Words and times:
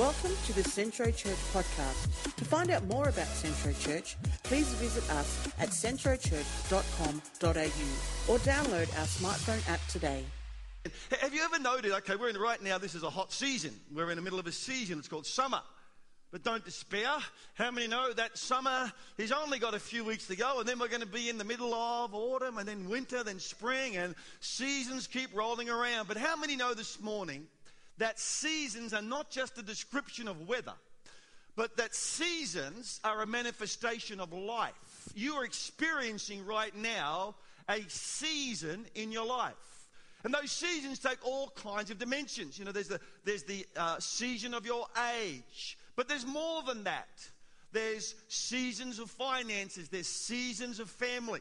Welcome 0.00 0.32
to 0.46 0.54
the 0.54 0.64
Centro 0.64 1.10
Church 1.10 1.36
podcast. 1.52 2.34
To 2.36 2.44
find 2.46 2.70
out 2.70 2.86
more 2.86 3.10
about 3.10 3.26
Centro 3.26 3.74
Church, 3.74 4.16
please 4.44 4.66
visit 4.76 5.04
us 5.10 5.46
at 5.58 5.68
centrochurch.com.au 5.68 8.32
or 8.32 8.38
download 8.38 8.98
our 8.98 9.04
smartphone 9.04 9.68
app 9.68 9.86
today. 9.88 10.24
Have 11.20 11.34
you 11.34 11.42
ever 11.42 11.58
noted, 11.58 11.92
okay, 11.92 12.16
we're 12.16 12.30
in 12.30 12.38
right 12.38 12.62
now, 12.62 12.78
this 12.78 12.94
is 12.94 13.02
a 13.02 13.10
hot 13.10 13.30
season. 13.30 13.78
We're 13.94 14.10
in 14.10 14.16
the 14.16 14.22
middle 14.22 14.38
of 14.38 14.46
a 14.46 14.52
season, 14.52 14.98
it's 14.98 15.06
called 15.06 15.26
summer. 15.26 15.60
But 16.32 16.44
don't 16.44 16.64
despair. 16.64 17.10
How 17.52 17.70
many 17.70 17.86
know 17.86 18.10
that 18.14 18.38
summer 18.38 18.90
has 19.18 19.32
only 19.32 19.58
got 19.58 19.74
a 19.74 19.78
few 19.78 20.02
weeks 20.02 20.28
to 20.28 20.36
go, 20.36 20.60
and 20.60 20.66
then 20.66 20.78
we're 20.78 20.88
going 20.88 21.02
to 21.02 21.06
be 21.06 21.28
in 21.28 21.36
the 21.36 21.44
middle 21.44 21.74
of 21.74 22.14
autumn, 22.14 22.56
and 22.56 22.66
then 22.66 22.88
winter, 22.88 23.22
then 23.22 23.38
spring, 23.38 23.98
and 23.98 24.14
seasons 24.40 25.06
keep 25.06 25.36
rolling 25.36 25.68
around. 25.68 26.08
But 26.08 26.16
how 26.16 26.36
many 26.36 26.56
know 26.56 26.72
this 26.72 26.98
morning 27.02 27.46
that 28.00 28.18
seasons 28.18 28.92
are 28.92 29.02
not 29.02 29.30
just 29.30 29.58
a 29.58 29.62
description 29.62 30.26
of 30.26 30.48
weather, 30.48 30.74
but 31.54 31.76
that 31.76 31.94
seasons 31.94 33.00
are 33.04 33.22
a 33.22 33.26
manifestation 33.26 34.20
of 34.20 34.32
life? 34.32 34.72
You 35.14 35.34
are 35.34 35.44
experiencing 35.44 36.44
right 36.44 36.74
now 36.74 37.34
a 37.68 37.82
season 37.88 38.86
in 38.94 39.12
your 39.12 39.26
life. 39.26 39.54
And 40.24 40.34
those 40.34 40.50
seasons 40.50 40.98
take 40.98 41.24
all 41.24 41.50
kinds 41.50 41.90
of 41.90 41.98
dimensions. 41.98 42.58
You 42.58 42.64
know, 42.64 42.72
there's 42.72 42.88
the, 42.88 43.00
there's 43.24 43.44
the 43.44 43.66
uh, 43.76 43.98
season 44.00 44.54
of 44.54 44.66
your 44.66 44.86
age. 45.22 45.78
But 45.96 46.08
there's 46.08 46.26
more 46.26 46.62
than 46.62 46.84
that. 46.84 47.08
There's 47.72 48.14
seasons 48.28 48.98
of 48.98 49.10
finances, 49.10 49.88
there's 49.88 50.08
seasons 50.08 50.80
of 50.80 50.90
family. 50.90 51.40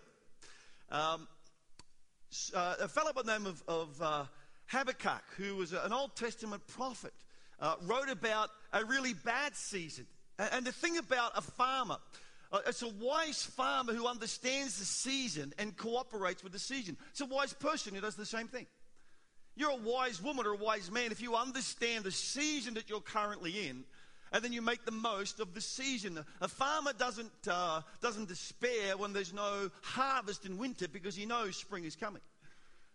Um, 0.91 1.27
uh, 2.53 2.75
a 2.81 2.87
fellow 2.87 3.11
by 3.13 3.23
the 3.23 3.37
name 3.37 3.47
of, 3.47 3.63
of 3.67 4.01
uh, 4.01 4.23
Habakkuk, 4.69 5.23
who 5.37 5.55
was 5.55 5.73
an 5.73 5.91
Old 5.91 6.15
Testament 6.15 6.65
prophet, 6.67 7.13
uh, 7.59 7.75
wrote 7.83 8.09
about 8.09 8.49
a 8.71 8.85
really 8.85 9.13
bad 9.13 9.55
season. 9.55 10.05
And, 10.37 10.65
the 10.65 10.71
thing 10.71 10.97
about 10.97 11.37
a 11.37 11.41
farmer, 11.41 11.97
uh, 12.51 12.59
it's 12.67 12.81
a 12.81 12.87
wise 12.87 13.43
farmer 13.43 13.93
who 13.93 14.07
understands 14.07 14.79
the 14.79 14.85
season 14.85 15.53
and 15.57 15.75
cooperates 15.75 16.43
with 16.43 16.53
the 16.53 16.59
season. 16.59 16.97
It's 17.09 17.21
a 17.21 17.25
wise 17.25 17.53
person 17.53 17.93
who 17.93 18.01
does 18.01 18.15
the 18.15 18.25
same 18.25 18.47
thing. 18.47 18.67
You're 19.55 19.71
a 19.71 19.75
wise 19.75 20.21
woman 20.21 20.45
or 20.45 20.53
a 20.53 20.57
wise 20.57 20.89
man 20.89 21.11
if 21.11 21.21
you 21.21 21.35
understand 21.35 22.05
the 22.05 22.11
season 22.11 22.75
that 22.75 22.89
you're 22.89 23.01
currently 23.01 23.67
in 23.67 23.83
and 24.31 24.43
then 24.43 24.53
you 24.53 24.61
make 24.61 24.85
the 24.85 24.91
most 24.91 25.39
of 25.39 25.53
the 25.53 25.61
season. 25.61 26.23
A 26.39 26.47
farmer 26.47 26.93
doesn't, 26.93 27.31
uh, 27.49 27.81
doesn't 28.01 28.27
despair 28.27 28.95
when 28.95 29.11
there's 29.11 29.33
no 29.33 29.69
harvest 29.81 30.45
in 30.45 30.57
winter 30.57 30.87
because 30.87 31.15
he 31.15 31.25
knows 31.25 31.57
spring 31.57 31.83
is 31.83 31.95
coming. 31.95 32.21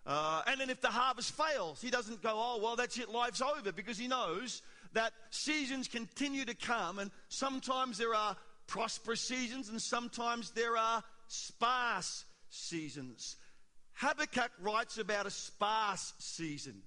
Uh, 0.07 0.43
and 0.47 0.61
then 0.61 0.69
if 0.69 0.81
the 0.81 0.89
harvest 0.89 1.33
fails, 1.33 1.81
he 1.81 1.91
doesn't 1.91 2.23
go, 2.23 2.33
oh, 2.35 2.61
well, 2.63 2.77
that's 2.77 2.99
it, 2.99 3.09
life's 3.09 3.41
over, 3.41 3.73
because 3.73 3.97
he 3.97 4.07
knows 4.07 4.61
that 4.93 5.13
seasons 5.31 5.89
continue 5.89 6.45
to 6.45 6.55
come, 6.55 6.99
and 6.99 7.11
sometimes 7.29 7.97
there 7.97 8.15
are 8.15 8.37
prosperous 8.67 9.21
seasons, 9.21 9.71
and 9.71 9.81
sometimes 9.81 10.51
there 10.51 10.77
are 10.77 11.03
sparse 11.27 12.25
seasons. 12.51 13.37
Habakkuk 13.95 14.51
writes 14.61 14.99
about 14.99 15.27
a 15.27 15.31
sparse 15.31 16.13
season. 16.19 16.83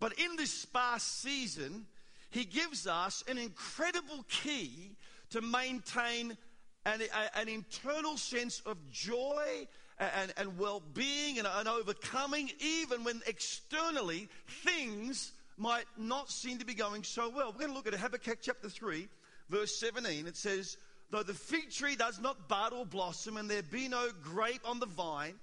But 0.00 0.18
in 0.18 0.36
this 0.36 0.50
sparse 0.50 1.04
season, 1.04 1.86
he 2.30 2.44
gives 2.44 2.86
us 2.86 3.22
an 3.28 3.38
incredible 3.38 4.24
key 4.28 4.96
to 5.30 5.40
maintain 5.40 6.36
an, 6.84 7.00
a, 7.02 7.38
an 7.38 7.48
internal 7.48 8.16
sense 8.16 8.60
of 8.66 8.76
joy 8.90 9.68
and, 10.16 10.32
and 10.36 10.58
well 10.58 10.82
being 10.94 11.38
and, 11.38 11.46
and 11.46 11.68
overcoming, 11.68 12.50
even 12.60 13.04
when 13.04 13.20
externally 13.26 14.28
things 14.64 15.32
might 15.56 15.84
not 15.96 16.30
seem 16.30 16.58
to 16.58 16.64
be 16.64 16.74
going 16.74 17.04
so 17.04 17.28
well. 17.28 17.52
We're 17.52 17.60
going 17.66 17.70
to 17.70 17.76
look 17.76 17.86
at 17.86 17.94
Habakkuk 17.94 18.38
chapter 18.42 18.68
3, 18.68 19.08
verse 19.48 19.78
17. 19.78 20.26
It 20.26 20.36
says, 20.36 20.76
Though 21.10 21.22
the 21.22 21.34
fig 21.34 21.70
tree 21.70 21.94
does 21.94 22.20
not 22.20 22.48
bud 22.48 22.72
or 22.72 22.86
blossom, 22.86 23.36
and 23.36 23.48
there 23.48 23.62
be 23.62 23.86
no 23.86 24.08
grape 24.22 24.62
on 24.64 24.80
the 24.80 24.86
vine, 24.86 25.34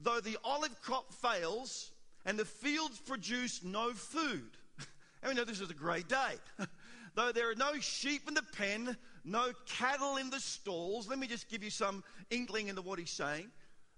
though 0.00 0.20
the 0.20 0.38
olive 0.42 0.80
crop 0.80 1.12
fails, 1.12 1.90
and 2.24 2.38
the 2.38 2.46
fields 2.46 2.98
produce 2.98 3.62
no 3.62 3.92
food, 3.92 4.50
and 5.22 5.28
we 5.28 5.34
know 5.34 5.44
this 5.44 5.60
is 5.60 5.70
a 5.70 5.74
great 5.74 6.08
day. 6.08 6.34
Though 7.14 7.32
there 7.32 7.50
are 7.50 7.54
no 7.54 7.78
sheep 7.80 8.28
in 8.28 8.34
the 8.34 8.44
pen, 8.58 8.94
no 9.24 9.52
cattle 9.64 10.16
in 10.16 10.28
the 10.28 10.38
stalls, 10.38 11.08
let 11.08 11.18
me 11.18 11.26
just 11.26 11.48
give 11.48 11.64
you 11.64 11.70
some 11.70 12.04
inkling 12.30 12.68
into 12.68 12.82
what 12.82 12.98
he's 12.98 13.10
saying. 13.10 13.50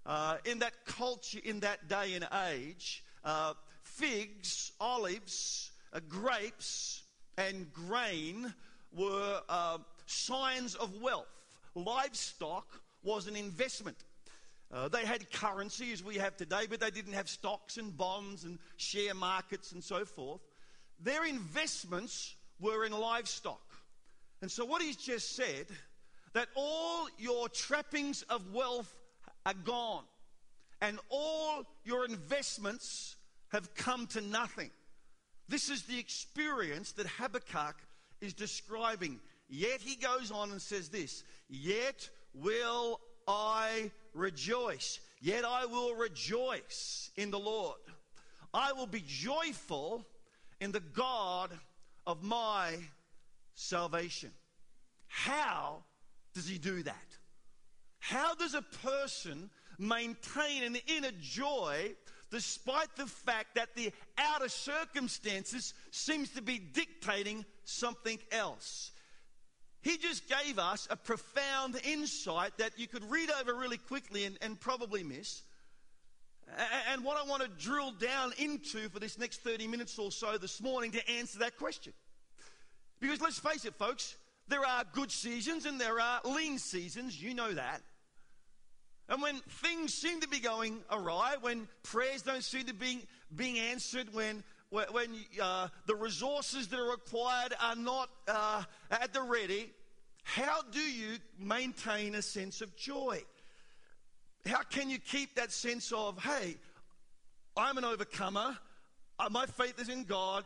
Uh, 0.05 0.37
in 0.45 0.59
that 0.59 0.73
culture, 0.85 1.39
in 1.43 1.59
that 1.59 1.87
day 1.87 2.13
and 2.15 2.27
age, 2.49 3.03
uh, 3.23 3.53
figs, 3.83 4.71
olives, 4.79 5.71
uh, 5.93 5.99
grapes, 6.07 7.03
and 7.37 7.71
grain 7.73 8.53
were 8.95 9.41
uh, 9.49 9.77
signs 10.05 10.75
of 10.75 11.01
wealth. 11.01 11.27
Livestock 11.75 12.81
was 13.03 13.27
an 13.27 13.35
investment. 13.35 13.97
Uh, 14.71 14.87
they 14.87 15.05
had 15.05 15.31
currency 15.31 15.91
as 15.91 16.03
we 16.03 16.15
have 16.15 16.37
today, 16.37 16.65
but 16.69 16.79
they 16.79 16.91
didn't 16.91 17.13
have 17.13 17.27
stocks 17.27 17.77
and 17.77 17.95
bonds 17.97 18.43
and 18.43 18.59
share 18.77 19.15
markets 19.15 19.71
and 19.71 19.83
so 19.83 20.05
forth. 20.05 20.41
Their 20.99 21.25
investments 21.25 22.35
were 22.59 22.85
in 22.85 22.91
livestock. 22.91 23.61
And 24.41 24.51
so, 24.51 24.65
what 24.65 24.81
he's 24.81 24.95
just 24.95 25.35
said, 25.35 25.67
that 26.33 26.47
all 26.55 27.07
your 27.17 27.49
trappings 27.49 28.21
of 28.23 28.53
wealth 28.53 28.93
are 29.45 29.53
gone, 29.53 30.03
and 30.81 30.99
all 31.09 31.63
your 31.83 32.05
investments 32.05 33.15
have 33.49 33.73
come 33.75 34.07
to 34.07 34.21
nothing. 34.21 34.69
This 35.47 35.69
is 35.69 35.83
the 35.83 35.97
experience 35.97 36.91
that 36.93 37.07
Habakkuk 37.07 37.75
is 38.21 38.33
describing. 38.33 39.19
Yet 39.49 39.81
he 39.81 39.95
goes 39.95 40.31
on 40.31 40.51
and 40.51 40.61
says 40.61 40.89
this 40.89 41.23
Yet 41.49 42.09
will 42.33 42.99
I 43.27 43.91
rejoice. 44.13 44.99
Yet 45.21 45.43
I 45.45 45.65
will 45.65 45.95
rejoice 45.95 47.11
in 47.15 47.31
the 47.31 47.39
Lord. 47.39 47.79
I 48.53 48.73
will 48.73 48.87
be 48.87 49.03
joyful 49.05 50.05
in 50.59 50.71
the 50.71 50.79
God 50.79 51.51
of 52.07 52.23
my 52.23 52.75
salvation. 53.53 54.31
How 55.07 55.83
does 56.33 56.47
he 56.47 56.57
do 56.57 56.83
that? 56.83 57.08
How 57.99 58.33
does 58.35 58.53
a 58.53 58.61
person 58.61 59.49
maintain 59.77 60.63
an 60.63 60.77
inner 60.87 61.11
joy 61.21 61.93
despite 62.31 62.95
the 62.95 63.05
fact 63.05 63.55
that 63.55 63.75
the 63.75 63.91
outer 64.17 64.49
circumstances 64.49 65.73
seems 65.91 66.29
to 66.31 66.41
be 66.41 66.59
dictating 66.59 67.45
something 67.63 68.19
else? 68.31 68.91
He 69.81 69.97
just 69.97 70.23
gave 70.27 70.59
us 70.59 70.87
a 70.89 70.95
profound 70.95 71.79
insight 71.85 72.57
that 72.57 72.77
you 72.77 72.87
could 72.87 73.09
read 73.09 73.29
over 73.39 73.53
really 73.53 73.77
quickly 73.77 74.25
and, 74.25 74.37
and 74.41 74.59
probably 74.59 75.03
miss. 75.03 75.43
And 76.91 77.03
what 77.03 77.17
I 77.17 77.29
want 77.29 77.43
to 77.43 77.49
drill 77.63 77.91
down 77.91 78.33
into 78.37 78.89
for 78.89 78.99
this 78.99 79.17
next 79.17 79.41
30 79.41 79.67
minutes 79.67 79.97
or 79.97 80.11
so 80.11 80.37
this 80.37 80.61
morning 80.61 80.91
to 80.91 81.09
answer 81.11 81.39
that 81.39 81.57
question. 81.57 81.93
Because 82.99 83.21
let's 83.21 83.39
face 83.39 83.65
it, 83.65 83.75
folks, 83.75 84.17
there 84.47 84.65
are 84.65 84.83
good 84.93 85.11
seasons 85.11 85.65
and 85.65 85.79
there 85.79 85.99
are 86.01 86.19
lean 86.25 86.57
seasons. 86.57 87.21
You 87.21 87.33
know 87.33 87.53
that. 87.53 87.81
And 89.09 89.21
when 89.21 89.37
things 89.39 89.93
seem 89.93 90.21
to 90.21 90.27
be 90.27 90.39
going 90.39 90.79
awry, 90.91 91.35
when 91.41 91.67
prayers 91.83 92.21
don't 92.21 92.43
seem 92.43 92.65
to 92.65 92.73
be 92.73 93.05
being 93.35 93.57
answered, 93.57 94.13
when 94.13 94.43
when 94.69 95.09
uh, 95.41 95.67
the 95.87 95.95
resources 95.95 96.67
that 96.67 96.79
are 96.79 96.91
required 96.91 97.55
are 97.59 97.75
not 97.75 98.07
uh, 98.27 98.63
at 98.91 99.13
the 99.13 99.21
ready, 99.23 99.71
how 100.23 100.61
do 100.71 100.79
you 100.79 101.17
maintain 101.39 102.13
a 102.13 102.21
sense 102.21 102.61
of 102.61 102.75
joy? 102.75 103.23
How 104.45 104.61
can 104.61 104.91
you 104.91 104.99
keep 104.99 105.35
that 105.35 105.51
sense 105.51 105.91
of, 105.91 106.19
hey, 106.23 106.55
I'm 107.57 107.79
an 107.79 107.83
overcomer, 107.83 108.57
uh, 109.17 109.29
my 109.31 109.47
faith 109.47 109.81
is 109.81 109.89
in 109.89 110.03
God, 110.03 110.45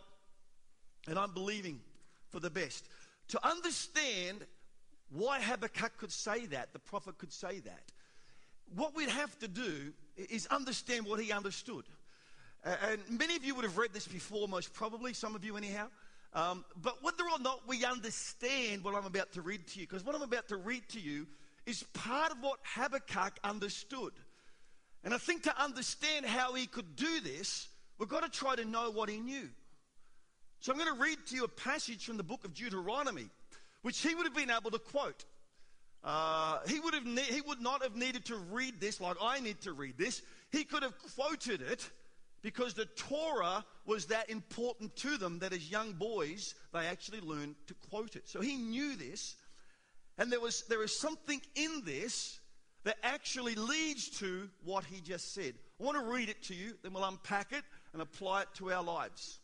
and 1.07 1.19
I'm 1.19 1.33
believing 1.33 1.81
for 2.29 2.39
the 2.39 2.49
best? 2.49 2.87
To 3.29 3.45
understand 3.45 4.45
why 5.11 5.41
Habakkuk 5.41 5.97
could 5.97 6.13
say 6.13 6.45
that, 6.47 6.71
the 6.71 6.79
prophet 6.79 7.17
could 7.17 7.33
say 7.33 7.59
that, 7.59 7.91
what 8.75 8.95
we'd 8.95 9.09
have 9.09 9.37
to 9.39 9.47
do 9.47 9.93
is 10.15 10.45
understand 10.47 11.05
what 11.05 11.19
he 11.19 11.31
understood. 11.31 11.85
And 12.63 13.01
many 13.09 13.35
of 13.35 13.43
you 13.43 13.55
would 13.55 13.65
have 13.65 13.77
read 13.77 13.93
this 13.93 14.07
before, 14.07 14.47
most 14.47 14.73
probably, 14.73 15.13
some 15.13 15.35
of 15.35 15.43
you 15.43 15.57
anyhow. 15.57 15.87
Um, 16.33 16.65
but 16.81 17.03
whether 17.03 17.23
or 17.23 17.39
not 17.39 17.67
we 17.67 17.85
understand 17.85 18.83
what 18.83 18.95
I'm 18.95 19.05
about 19.05 19.33
to 19.33 19.41
read 19.41 19.67
to 19.67 19.79
you, 19.79 19.85
because 19.85 20.03
what 20.03 20.15
I'm 20.15 20.21
about 20.21 20.47
to 20.47 20.57
read 20.57 20.87
to 20.89 20.99
you 20.99 21.27
is 21.65 21.83
part 21.93 22.31
of 22.31 22.37
what 22.41 22.59
Habakkuk 22.63 23.37
understood. 23.43 24.13
And 25.03 25.13
I 25.13 25.17
think 25.17 25.43
to 25.43 25.61
understand 25.61 26.25
how 26.25 26.53
he 26.53 26.65
could 26.65 26.95
do 26.95 27.19
this, 27.19 27.67
we've 27.99 28.09
got 28.09 28.23
to 28.23 28.29
try 28.29 28.55
to 28.55 28.65
know 28.65 28.89
what 28.91 29.09
he 29.09 29.19
knew. 29.19 29.49
So 30.59 30.71
I'm 30.71 30.77
going 30.79 30.95
to 30.95 31.01
read 31.01 31.17
to 31.27 31.35
you 31.35 31.43
a 31.43 31.49
passage 31.49 32.05
from 32.05 32.17
the 32.17 32.23
book 32.23 32.45
of 32.45 32.53
Deuteronomy, 32.53 33.29
which 33.81 33.99
he 33.99 34.15
would 34.15 34.25
have 34.25 34.35
been 34.35 34.49
able 34.49 34.71
to 34.71 34.79
quote. 34.79 35.25
Uh, 36.03 36.59
he, 36.67 36.79
would 36.79 36.93
have 36.93 37.05
ne- 37.05 37.21
he 37.21 37.41
would 37.41 37.61
not 37.61 37.81
have 37.81 37.95
needed 37.95 38.25
to 38.25 38.35
read 38.35 38.81
this 38.81 38.99
like 38.99 39.15
I 39.21 39.39
need 39.39 39.61
to 39.61 39.71
read 39.71 39.97
this. 39.97 40.21
He 40.51 40.65
could 40.65 40.83
have 40.83 40.93
quoted 41.15 41.61
it 41.61 41.89
because 42.41 42.73
the 42.73 42.85
Torah 42.85 43.63
was 43.85 44.07
that 44.07 44.29
important 44.29 44.95
to 44.97 45.17
them 45.17 45.39
that 45.39 45.53
as 45.53 45.71
young 45.71 45.93
boys 45.93 46.55
they 46.73 46.87
actually 46.87 47.21
learned 47.21 47.55
to 47.67 47.73
quote 47.89 48.17
it. 48.17 48.27
So 48.27 48.41
he 48.41 48.57
knew 48.57 48.97
this, 48.97 49.35
and 50.17 50.29
there 50.29 50.41
was 50.41 50.63
there 50.67 50.83
is 50.83 50.99
something 50.99 51.41
in 51.55 51.83
this 51.85 52.39
that 52.83 52.97
actually 53.01 53.55
leads 53.55 54.09
to 54.19 54.49
what 54.65 54.83
he 54.83 54.99
just 54.99 55.33
said. 55.33 55.53
I 55.79 55.83
want 55.83 55.97
to 55.97 56.11
read 56.11 56.27
it 56.27 56.43
to 56.43 56.53
you, 56.53 56.73
then 56.83 56.91
we'll 56.93 57.05
unpack 57.05 57.53
it 57.53 57.63
and 57.93 58.01
apply 58.01 58.41
it 58.41 58.47
to 58.55 58.73
our 58.73 58.83
lives. 58.83 59.39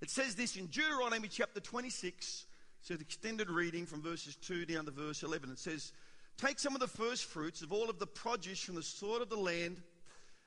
It 0.00 0.10
says 0.10 0.34
this 0.34 0.56
in 0.56 0.66
Deuteronomy 0.66 1.28
chapter 1.28 1.60
26. 1.60 2.46
It's 2.86 2.92
an 2.92 3.00
extended 3.00 3.50
reading 3.50 3.84
from 3.84 4.00
verses 4.00 4.36
2 4.36 4.64
down 4.64 4.84
to 4.84 4.92
verse 4.92 5.24
11. 5.24 5.50
It 5.50 5.58
says, 5.58 5.92
Take 6.38 6.60
some 6.60 6.72
of 6.72 6.80
the 6.80 6.86
first 6.86 7.24
fruits 7.24 7.60
of 7.60 7.72
all 7.72 7.90
of 7.90 7.98
the 7.98 8.06
produce 8.06 8.60
from 8.60 8.76
the 8.76 8.82
soil 8.84 9.20
of 9.20 9.28
the 9.28 9.34
land 9.34 9.82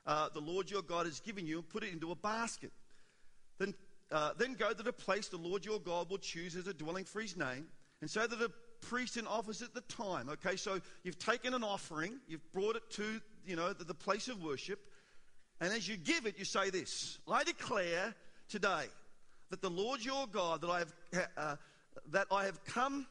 uh, 0.08 0.30
the 0.34 0.40
Lord 0.40 0.72
your 0.72 0.82
God 0.82 1.06
has 1.06 1.20
given 1.20 1.46
you 1.46 1.58
and 1.58 1.68
put 1.68 1.84
it 1.84 1.92
into 1.92 2.12
a 2.12 2.16
basket. 2.16 2.72
Then, 3.58 3.74
uh, 4.10 4.32
then 4.38 4.54
go 4.54 4.72
to 4.72 4.84
the 4.84 4.94
place 4.94 5.28
the 5.28 5.36
Lord 5.36 5.66
your 5.66 5.82
God 5.82 6.10
will 6.10 6.18
choose 6.18 6.56
as 6.56 6.66
a 6.66 6.74
dwelling 6.74 7.04
for 7.04 7.20
his 7.20 7.36
name, 7.36 7.68
and 8.00 8.10
so 8.10 8.26
that 8.26 8.40
the 8.40 8.54
priest 8.80 9.18
and 9.18 9.28
offers 9.28 9.62
at 9.62 9.74
the 9.74 9.82
time. 9.82 10.30
Okay, 10.30 10.56
so 10.56 10.80
you've 11.04 11.20
taken 11.20 11.54
an 11.54 11.66
offering, 11.66 12.22
you've 12.30 12.50
brought 12.54 12.78
it 12.78 12.90
to 12.92 13.20
you 13.46 13.58
know 13.58 13.74
the, 13.74 13.84
the 13.84 13.94
place 13.94 14.30
of 14.30 14.42
worship, 14.42 14.80
and 15.60 15.74
as 15.74 15.90
you 15.90 15.98
give 15.98 16.26
it, 16.26 16.40
you 16.40 16.46
say 16.46 16.70
this: 16.70 17.20
I 17.30 17.44
declare 17.44 18.16
today 18.48 18.86
that 19.50 19.62
the 19.62 19.70
Lord 19.70 20.06
your 20.06 20.26
God 20.26 20.62
that 20.62 20.70
I 20.70 20.80
have 20.80 20.94
uh, 21.36 21.56
that 22.12 22.28
I 22.32 22.46
have 22.46 22.64
come 22.66 23.06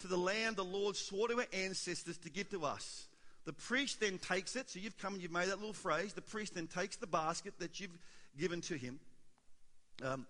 to 0.00 0.08
the 0.08 0.16
land 0.16 0.56
the 0.56 0.64
Lord 0.64 0.96
swore 0.96 1.28
to 1.28 1.38
our 1.38 1.46
ancestors 1.52 2.18
to 2.18 2.30
give 2.30 2.50
to 2.50 2.64
us. 2.64 3.06
The 3.44 3.52
priest 3.52 4.00
then 4.00 4.18
takes 4.18 4.56
it. 4.56 4.70
So 4.70 4.78
you've 4.78 4.98
come 4.98 5.14
and 5.14 5.22
you've 5.22 5.32
made 5.32 5.48
that 5.48 5.58
little 5.58 5.72
phrase. 5.72 6.12
The 6.12 6.22
priest 6.22 6.54
then 6.54 6.66
takes 6.66 6.96
the 6.96 7.06
basket 7.06 7.54
that 7.58 7.80
you've 7.80 7.98
given 8.38 8.60
to 8.62 8.74
him. 8.74 9.00
Um, 10.02 10.26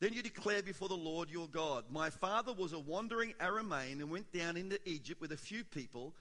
then 0.00 0.12
you 0.12 0.22
declare 0.22 0.62
before 0.62 0.88
the 0.88 0.94
Lord 0.94 1.30
your 1.30 1.48
God, 1.48 1.84
My 1.90 2.10
father 2.10 2.52
was 2.52 2.72
a 2.72 2.78
wandering 2.78 3.34
Aramean 3.40 4.00
and 4.00 4.10
went 4.10 4.32
down 4.32 4.56
into 4.56 4.78
Egypt 4.84 5.20
with 5.20 5.32
a 5.32 5.36
few 5.36 5.64
people 5.64 6.12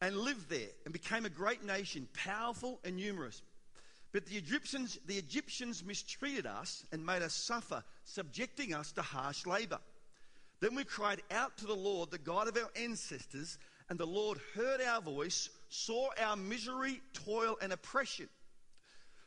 and 0.00 0.16
lived 0.16 0.48
there 0.48 0.68
and 0.84 0.92
became 0.92 1.24
a 1.24 1.30
great 1.30 1.64
nation, 1.64 2.06
powerful 2.14 2.78
and 2.84 2.96
numerous. 2.96 3.42
But 4.12 4.26
the 4.26 4.36
Egyptians, 4.36 4.98
the 5.06 5.16
Egyptians 5.16 5.84
mistreated 5.84 6.46
us 6.46 6.84
and 6.92 7.04
made 7.04 7.22
us 7.22 7.34
suffer, 7.34 7.82
subjecting 8.04 8.72
us 8.72 8.92
to 8.92 9.02
harsh 9.02 9.44
labor. 9.46 9.80
Then 10.60 10.74
we 10.74 10.84
cried 10.84 11.22
out 11.30 11.56
to 11.58 11.66
the 11.66 11.74
Lord, 11.74 12.10
the 12.10 12.18
God 12.18 12.48
of 12.48 12.56
our 12.56 12.70
ancestors, 12.76 13.58
and 13.88 13.98
the 13.98 14.06
Lord 14.06 14.38
heard 14.54 14.80
our 14.80 15.00
voice, 15.00 15.48
saw 15.68 16.08
our 16.20 16.36
misery, 16.36 17.00
toil, 17.12 17.56
and 17.62 17.72
oppression. 17.72 18.28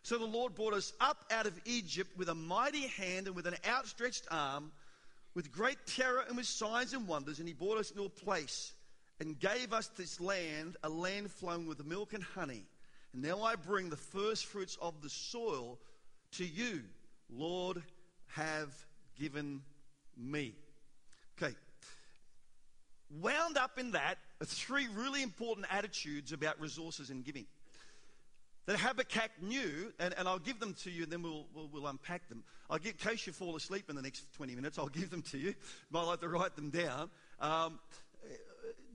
So 0.04 0.18
the 0.18 0.26
Lord 0.26 0.56
brought 0.56 0.74
us 0.74 0.94
up 1.00 1.26
out 1.32 1.46
of 1.46 1.60
Egypt 1.66 2.18
with 2.18 2.30
a 2.30 2.36
mighty 2.36 2.88
hand 2.88 3.28
and 3.28 3.36
with 3.36 3.48
an 3.48 3.56
outstretched 3.68 4.28
arm, 4.30 4.72
with 5.36 5.52
great 5.52 5.78
terror 5.86 6.26
and 6.28 6.36
with 6.36 6.48
signs 6.48 6.94
and 6.94 7.08
wonders, 7.08 7.40
and 7.40 7.48
He 7.48 7.54
brought 7.54 7.78
us 7.78 7.92
into 7.92 8.04
a 8.04 8.10
place 8.10 8.74
and 9.20 9.40
gave 9.40 9.72
us 9.72 9.88
this 9.88 10.20
land, 10.20 10.76
a 10.84 10.90
land 10.90 11.32
flowing 11.32 11.68
with 11.68 11.86
milk 11.86 12.14
and 12.14 12.24
honey. 12.24 12.66
And 13.14 13.22
now 13.22 13.44
I 13.44 13.56
bring 13.56 13.90
the 13.90 13.96
first 13.96 14.48
fruits 14.48 14.78
of 14.82 15.02
the 15.02 15.10
soil 15.10 15.78
to 16.34 16.46
you, 16.46 16.82
Lord, 17.30 17.84
have 18.28 18.74
given 19.18 19.62
me. 20.18 20.56
Wound 23.20 23.58
up 23.58 23.78
in 23.78 23.92
that 23.92 24.16
are 24.40 24.46
three 24.46 24.88
really 24.96 25.22
important 25.22 25.68
attitudes 25.70 26.32
about 26.32 26.60
resources 26.62 27.10
and 27.10 27.26
giving 27.26 27.46
that 28.68 28.78
Habakkuk 28.78 29.32
knew, 29.42 29.92
and, 30.00 30.14
and 30.18 30.28
I'll 30.28 30.40
give 30.40 30.60
them 30.60 30.74
to 30.84 30.92
you 30.92 31.04
and 31.04 31.12
then 31.12 31.24
we'll, 31.24 31.46
we'll, 31.54 31.70
we'll 31.74 31.88
unpack 31.88 32.30
them. 32.30 32.44
I'll 32.70 32.78
get, 32.78 32.94
in 32.94 33.10
case 33.10 33.26
you 33.28 33.34
fall 33.34 33.56
asleep 33.56 33.90
in 33.90 33.96
the 33.96 34.02
next 34.02 34.32
20 34.34 34.56
minutes, 34.56 34.78
I'll 34.78 34.88
give 34.88 35.10
them 35.10 35.24
to 35.24 35.38
you. 35.38 35.48
You 35.48 35.56
might 35.92 36.04
like 36.04 36.22
to 36.22 36.30
write 36.30 36.56
them 36.56 36.70
down. 36.70 37.10
Um, 37.40 37.80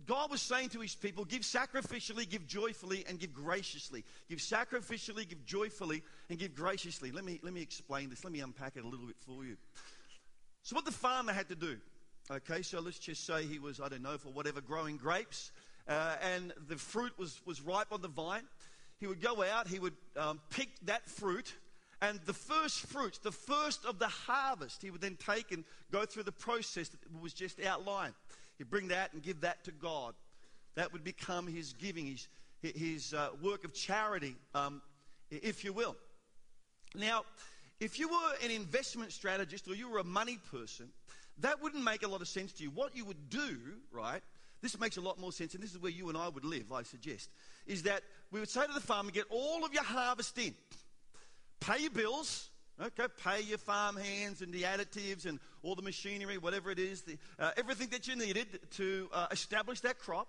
God 0.06 0.30
was 0.30 0.40
saying 0.40 0.69
to 0.70 0.80
his 0.80 0.94
people, 0.94 1.24
give 1.24 1.42
sacrificially, 1.42 2.28
give 2.28 2.46
joyfully, 2.46 3.04
and 3.08 3.19
give 3.19 3.34
graciously. 3.34 4.04
Give 4.28 4.38
sacrificially, 4.38 5.28
give 5.28 5.44
joyfully, 5.44 6.02
and 6.30 6.38
give 6.38 6.54
graciously. 6.54 7.10
Let 7.10 7.24
me, 7.24 7.40
let 7.42 7.52
me 7.52 7.60
explain 7.60 8.08
this. 8.08 8.22
Let 8.22 8.32
me 8.32 8.40
unpack 8.40 8.76
it 8.76 8.84
a 8.84 8.88
little 8.88 9.06
bit 9.06 9.16
for 9.19 9.44
you. 9.44 9.56
So, 10.62 10.76
what 10.76 10.84
the 10.84 10.92
farmer 10.92 11.32
had 11.32 11.48
to 11.48 11.56
do, 11.56 11.76
okay, 12.31 12.62
so 12.62 12.81
let's 12.81 12.99
just 12.99 13.25
say 13.26 13.44
he 13.44 13.58
was, 13.58 13.81
I 13.81 13.88
don't 13.88 14.02
know, 14.02 14.19
for 14.19 14.28
whatever, 14.28 14.61
growing 14.61 14.96
grapes, 14.96 15.52
uh, 15.88 16.17
and 16.23 16.52
the 16.69 16.76
fruit 16.76 17.12
was, 17.19 17.40
was 17.44 17.61
ripe 17.61 17.93
on 17.93 18.02
the 18.02 18.08
vine. 18.08 18.44
He 18.99 19.06
would 19.06 19.20
go 19.20 19.44
out, 19.44 19.69
he 19.69 19.78
would 19.78 19.94
um, 20.17 20.40
pick 20.50 20.69
that 20.84 21.08
fruit, 21.08 21.55
and 22.02 22.20
the 22.26 22.32
first 22.32 22.81
fruits, 22.81 23.19
the 23.19 23.32
first 23.32 23.84
of 23.84 23.99
the 23.99 24.08
harvest, 24.08 24.82
he 24.82 24.90
would 24.90 25.00
then 25.00 25.17
take 25.17 25.52
and 25.52 25.64
go 25.93 26.05
through 26.05 26.25
the 26.25 26.32
process 26.32 26.88
that 26.88 27.00
was 27.20 27.32
just 27.32 27.62
outlined. 27.64 28.14
He'd 28.58 28.70
bring 28.70 28.88
that 28.88 29.12
and 29.12 29.22
give 29.22 29.43
that 29.43 29.64
to 29.64 29.70
God. 29.70 30.14
That 30.75 30.93
would 30.93 31.05
become 31.05 31.46
his 31.46 31.72
giving, 31.75 32.06
his, 32.06 32.29
his 32.62 33.14
uh, 33.14 33.29
work 33.43 33.64
of 33.64 33.72
charity, 33.72 34.37
um, 34.55 34.82
if 35.31 35.64
you 35.64 35.72
will. 35.72 35.96
Now, 36.94 37.25
if 37.81 37.99
you 37.99 38.08
were 38.08 38.32
an 38.43 38.50
investment 38.50 39.12
strategist 39.12 39.69
or 39.69 39.75
you 39.75 39.90
were 39.90 39.99
a 39.99 40.05
money 40.05 40.38
person, 40.50 40.88
that 41.40 41.62
wouldn't 41.62 41.84
make 41.84 42.02
a 42.02 42.08
lot 42.08 42.20
of 42.20 42.28
sense 42.28 42.52
to 42.54 42.62
you. 42.62 42.70
What 42.70 42.96
you 42.96 43.04
would 43.04 43.28
do, 43.28 43.58
right, 43.90 44.22
this 44.62 44.78
makes 44.78 44.96
a 44.96 45.00
lot 45.00 45.20
more 45.20 45.32
sense, 45.32 45.54
and 45.54 45.62
this 45.62 45.72
is 45.72 45.78
where 45.78 45.92
you 45.92 46.08
and 46.08 46.16
I 46.16 46.28
would 46.28 46.44
live, 46.44 46.72
I 46.72 46.82
suggest, 46.82 47.30
is 47.66 47.82
that 47.82 48.02
we 48.30 48.40
would 48.40 48.48
say 48.48 48.66
to 48.66 48.72
the 48.72 48.80
farmer, 48.80 49.10
get 49.10 49.26
all 49.30 49.64
of 49.64 49.72
your 49.72 49.84
harvest 49.84 50.38
in, 50.38 50.54
pay 51.60 51.80
your 51.80 51.90
bills, 51.90 52.50
Okay, 52.78 53.06
pay 53.24 53.40
your 53.40 53.56
farm 53.56 53.96
hands 53.96 54.42
and 54.42 54.52
the 54.52 54.64
additives 54.64 55.24
and 55.24 55.40
all 55.62 55.74
the 55.74 55.80
machinery, 55.80 56.36
whatever 56.36 56.70
it 56.70 56.78
is, 56.78 57.02
the, 57.02 57.16
uh, 57.38 57.52
everything 57.56 57.88
that 57.88 58.06
you 58.06 58.16
needed 58.16 58.60
to 58.72 59.08
uh, 59.14 59.28
establish 59.30 59.80
that 59.80 59.98
crop. 59.98 60.28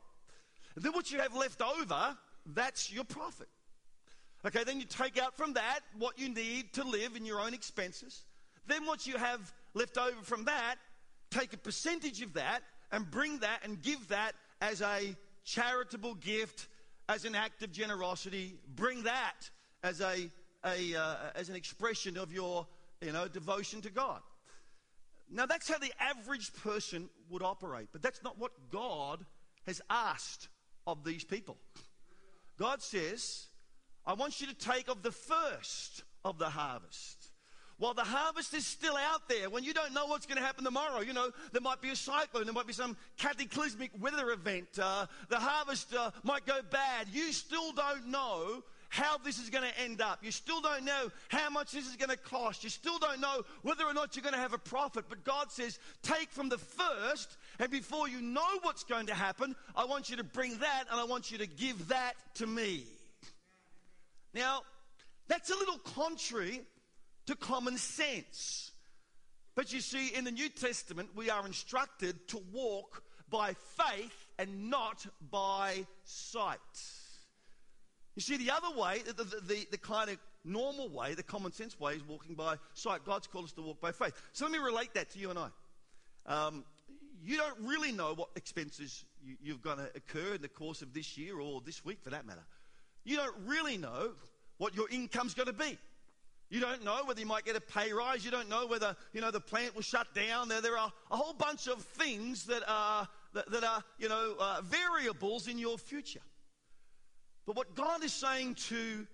And 0.76 0.84
then 0.84 0.94
what 0.94 1.12
you 1.12 1.20
have 1.20 1.36
left 1.36 1.62
over, 1.62 2.16
that's 2.46 2.90
your 2.90 3.04
profit. 3.04 3.50
Okay, 4.46 4.64
then 4.64 4.80
you 4.80 4.86
take 4.86 5.22
out 5.22 5.36
from 5.36 5.54
that 5.54 5.82
what 5.98 6.18
you 6.18 6.30
need 6.30 6.72
to 6.74 6.86
live 6.86 7.18
in 7.18 7.26
your 7.26 7.42
own 7.42 7.54
expenses. 7.54 8.24
Then 8.66 8.86
what 8.86 9.06
you 9.06 9.18
have 9.18 9.54
left 9.74 9.98
over 9.98 10.22
from 10.24 10.46
that, 10.46 10.76
take 11.32 11.54
a 11.54 11.58
percentage 11.58 12.22
of 12.22 12.34
that 12.34 12.62
and 12.92 13.10
bring 13.10 13.40
that 13.40 13.60
and 13.64 13.82
give 13.82 14.08
that 14.10 14.34
as 14.62 14.82
a 14.82 15.16
charitable 15.44 16.16
gift, 16.16 16.68
as 17.10 17.26
an 17.26 17.36
act 17.36 17.64
of 17.64 17.72
generosity. 17.72 18.56
Bring 18.76 19.04
that 19.04 19.50
as 19.84 20.02
a 20.02 20.32
a, 20.66 20.96
uh, 20.96 21.16
as 21.36 21.50
an 21.50 21.56
expression 21.56 22.18
of 22.18 22.32
your 22.32 22.68
you 23.02 23.12
know, 23.12 23.28
devotion 23.28 23.82
to 23.82 23.90
God. 23.90 24.22
Now, 25.30 25.46
that's 25.46 25.70
how 25.70 25.78
the 25.78 25.94
average 26.00 26.54
person 26.64 27.10
would 27.30 27.44
operate, 27.44 27.90
but 27.92 28.02
that's 28.02 28.24
not 28.24 28.40
what 28.40 28.52
God 28.72 29.26
has 29.66 29.82
asked 29.90 30.48
of 30.86 31.04
these 31.04 31.24
people. 31.24 31.58
God 32.58 32.82
says, 32.82 33.48
I 34.06 34.14
want 34.14 34.40
you 34.40 34.48
to 34.48 34.54
take 34.54 34.88
of 34.88 35.04
the 35.04 35.12
first 35.12 36.04
of 36.24 36.38
the 36.38 36.50
harvest. 36.50 37.17
While 37.80 37.94
the 37.94 38.04
harvest 38.04 38.54
is 38.56 38.66
still 38.66 38.98
out 38.98 39.30
there, 39.30 39.50
when 39.50 39.64
you 39.64 39.74
don't 39.74 39.94
know 39.94 40.08
what's 40.08 40.26
going 40.26 40.40
to 40.40 40.44
happen 40.44 40.64
tomorrow, 40.64 41.02
you 41.02 41.14
know, 41.14 41.30
there 41.52 41.62
might 41.62 41.80
be 41.80 41.90
a 41.90 41.96
cyclone, 41.96 42.46
there 42.46 42.54
might 42.54 42.66
be 42.66 42.74
some 42.74 42.98
cataclysmic 43.18 43.92
weather 44.00 44.32
event, 44.32 44.68
uh, 44.82 45.06
the 45.30 45.38
harvest 45.38 45.94
uh, 45.94 46.10
might 46.24 46.46
go 46.46 46.60
bad. 46.72 47.08
You 47.12 47.32
still 47.32 47.72
don't 47.74 48.08
know 48.08 48.64
how 48.90 49.18
this 49.18 49.38
is 49.38 49.50
going 49.50 49.64
to 49.64 49.80
end 49.80 50.02
up. 50.02 50.24
You 50.24 50.32
still 50.32 50.62
don't 50.62 50.86
know 50.86 51.12
how 51.28 51.50
much 51.50 51.72
this 51.72 51.88
is 51.88 51.96
going 51.96 52.10
to 52.10 52.18
cost. 52.18 52.64
You 52.64 52.70
still 52.70 52.98
don't 52.98 53.20
know 53.20 53.44
whether 53.62 53.84
or 53.84 53.94
not 53.94 54.16
you're 54.16 54.24
going 54.24 54.34
to 54.34 54.40
have 54.40 54.54
a 54.54 54.58
profit. 54.58 55.06
But 55.10 55.24
God 55.24 55.52
says, 55.52 55.78
take 56.02 56.32
from 56.32 56.50
the 56.50 56.58
first, 56.58 57.38
and 57.60 57.70
before 57.70 58.08
you 58.08 58.22
know 58.22 58.48
what's 58.62 58.84
going 58.84 59.08
to 59.08 59.14
happen, 59.14 59.56
I 59.76 59.86
want 59.86 60.10
you 60.10 60.18
to 60.18 60.24
bring 60.24 60.58
that 60.60 60.86
and 60.90 61.00
I 61.00 61.04
want 61.04 61.32
you 61.32 61.38
to 61.40 61.48
give 61.48 61.90
that 61.90 62.14
to 62.36 62.48
me. 62.48 62.86
Now, 64.34 64.62
that's 65.28 65.50
a 65.50 65.56
little 65.56 65.80
contrary 65.80 66.62
to 67.28 67.36
common 67.36 67.78
sense. 67.78 68.72
But 69.56 69.74
you 69.74 69.82
see, 69.82 70.10
in 70.10 70.24
the 70.24 70.32
New 70.32 70.50
Testament, 70.50 71.10
we 71.16 71.30
are 71.30 71.46
instructed 71.46 72.28
to 72.30 72.42
walk 72.54 73.04
by 73.30 73.56
faith 73.76 74.28
and 74.38 74.70
not 74.70 75.06
by 75.32 75.86
sight. 76.04 76.60
You 78.16 78.22
see, 78.22 78.38
the 78.38 78.52
other 78.52 78.80
way, 78.80 79.02
the, 79.06 79.14
the, 79.14 79.42
the, 79.48 79.68
the, 79.72 79.78
kind 79.78 80.10
of 80.10 80.18
normal 80.44 80.90
way, 80.90 81.14
the 81.14 81.24
common 81.24 81.52
sense 81.52 81.80
way, 81.80 81.94
is 81.94 82.08
walking 82.08 82.36
by 82.36 82.58
sight. 82.74 83.06
God's 83.06 83.28
called 83.28 83.46
us 83.46 83.52
to 83.54 83.62
walk 83.62 83.82
by 83.82 83.92
faith. 83.92 84.14
So 84.34 84.46
let 84.46 84.52
me 84.52 84.60
relate 84.60 84.94
that 84.94 85.10
to 85.12 85.20
you 85.20 85.30
and 85.30 85.40
I. 85.40 85.50
Um, 86.26 86.64
you 87.24 87.38
don't 87.38 87.60
really 87.62 87.92
know 87.92 88.14
what 88.14 88.30
expenses 88.36 89.04
you, 89.24 89.36
you're 89.42 89.58
going 89.58 89.78
to 89.78 89.90
occur 89.96 90.36
in 90.36 90.42
the 90.42 90.48
course 90.48 90.82
of 90.82 90.94
this 90.94 91.18
year 91.18 91.40
or 91.40 91.62
this 91.62 91.84
week, 91.84 92.00
for 92.02 92.12
that 92.12 92.26
matter. 92.26 92.44
You 93.04 93.18
don't 93.18 93.36
really 93.46 93.78
know 93.78 94.12
what 94.58 94.76
your 94.76 94.90
income's 94.90 95.34
going 95.34 95.48
to 95.48 95.54
be. 95.54 95.78
You 96.50 96.62
don't 96.62 96.84
know 96.84 97.02
whether 97.04 97.20
you 97.20 97.26
might 97.26 97.44
get 97.44 97.58
a 97.58 97.62
pay 97.62 97.92
rise. 97.92 98.24
You 98.24 98.32
don't 98.32 98.48
know 98.48 98.68
whether 98.68 98.96
you 99.12 99.20
know 99.20 99.32
the 99.32 99.42
plant 99.42 99.76
will 99.76 99.82
shut 99.82 100.14
down. 100.14 100.48
There, 100.48 100.62
there 100.62 100.78
are 100.78 100.92
a 101.12 101.16
whole 101.16 101.34
bunch 101.34 101.68
of 101.68 101.82
things 101.82 102.46
that 102.46 102.64
are 102.68 103.08
that, 103.34 103.52
that 103.52 103.64
are 103.64 103.84
you 104.00 104.08
know 104.08 104.36
uh, 104.40 104.62
variables 104.64 105.48
in 105.48 105.58
your 105.58 105.78
future. 105.78 106.22
But 107.46 107.56
what 107.56 107.76
God 107.76 108.04
is 108.04 108.14
saying 108.14 108.56
to 108.70 109.06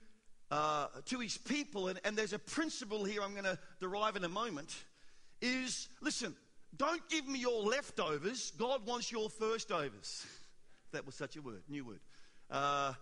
uh, 0.51 0.87
to 1.05 1.19
his 1.19 1.37
people, 1.37 1.87
and, 1.87 1.99
and 2.03 2.15
there's 2.15 2.33
a 2.33 2.39
principle 2.39 3.03
here 3.03 3.23
I'm 3.23 3.31
going 3.31 3.45
to 3.45 3.57
derive 3.79 4.15
in 4.15 4.23
a 4.23 4.29
moment, 4.29 4.75
is 5.41 5.89
listen, 6.01 6.35
don't 6.77 7.07
give 7.09 7.27
me 7.27 7.39
your 7.39 7.63
leftovers. 7.63 8.51
God 8.59 8.85
wants 8.85 9.11
your 9.11 9.29
first 9.29 9.71
overs. 9.71 10.25
That 10.91 11.07
was 11.07 11.15
such 11.15 11.35
a 11.35 11.41
word, 11.41 11.63
new 11.67 11.85
word. 11.85 11.99
Uh, 12.51 12.93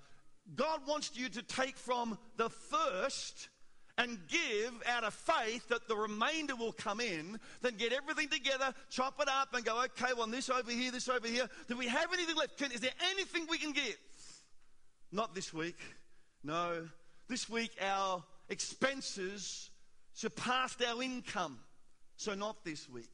God 0.55 0.81
wants 0.87 1.11
you 1.13 1.27
to 1.27 1.41
take 1.41 1.77
from 1.77 2.17
the 2.37 2.49
first 2.49 3.49
and 3.97 4.17
give 4.27 4.73
out 4.87 5.03
of 5.03 5.13
faith 5.13 5.67
that 5.69 5.87
the 5.87 5.95
remainder 5.95 6.55
will 6.55 6.71
come 6.71 6.99
in, 6.99 7.39
then 7.61 7.75
get 7.75 7.93
everything 7.93 8.29
together, 8.29 8.73
chop 8.89 9.19
it 9.21 9.27
up, 9.27 9.53
and 9.53 9.65
go, 9.65 9.83
okay, 9.83 10.13
well, 10.15 10.27
this 10.27 10.49
over 10.49 10.71
here, 10.71 10.91
this 10.91 11.09
over 11.09 11.27
here. 11.27 11.47
Do 11.67 11.77
we 11.77 11.87
have 11.87 12.11
anything 12.13 12.35
left? 12.35 12.57
Can, 12.57 12.71
is 12.71 12.81
there 12.81 12.91
anything 13.11 13.47
we 13.49 13.57
can 13.57 13.71
give? 13.71 13.97
Not 15.11 15.35
this 15.35 15.53
week. 15.53 15.77
No. 16.43 16.87
This 17.27 17.49
week, 17.49 17.71
our 17.81 18.23
expenses 18.49 19.69
surpassed 20.13 20.81
our 20.83 21.01
income. 21.01 21.59
So, 22.15 22.35
not 22.35 22.63
this 22.63 22.89
week. 22.89 23.13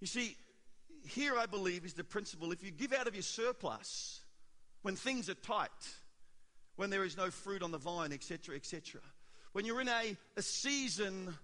You 0.00 0.06
see, 0.06 0.36
here 1.06 1.36
I 1.36 1.46
believe 1.46 1.84
is 1.84 1.94
the 1.94 2.04
principle 2.04 2.52
if 2.52 2.62
you 2.64 2.70
give 2.70 2.92
out 2.92 3.06
of 3.06 3.14
your 3.14 3.22
surplus 3.22 4.22
when 4.82 4.96
things 4.96 5.28
are 5.28 5.34
tight, 5.34 5.70
when 6.76 6.90
there 6.90 7.04
is 7.04 7.16
no 7.16 7.30
fruit 7.30 7.62
on 7.62 7.70
the 7.70 7.78
vine, 7.78 8.12
etc., 8.12 8.56
etc., 8.56 9.00
when 9.56 9.64
you're 9.64 9.80
in 9.80 9.88
a, 9.88 10.14
a 10.36 10.42
season 10.42 11.34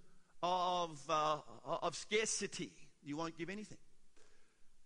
of, 0.43 1.01
uh, 1.09 1.39
of 1.65 1.97
scarcity, 1.97 2.71
you 3.03 3.17
won't 3.17 3.39
give 3.39 3.49
anything. 3.49 3.79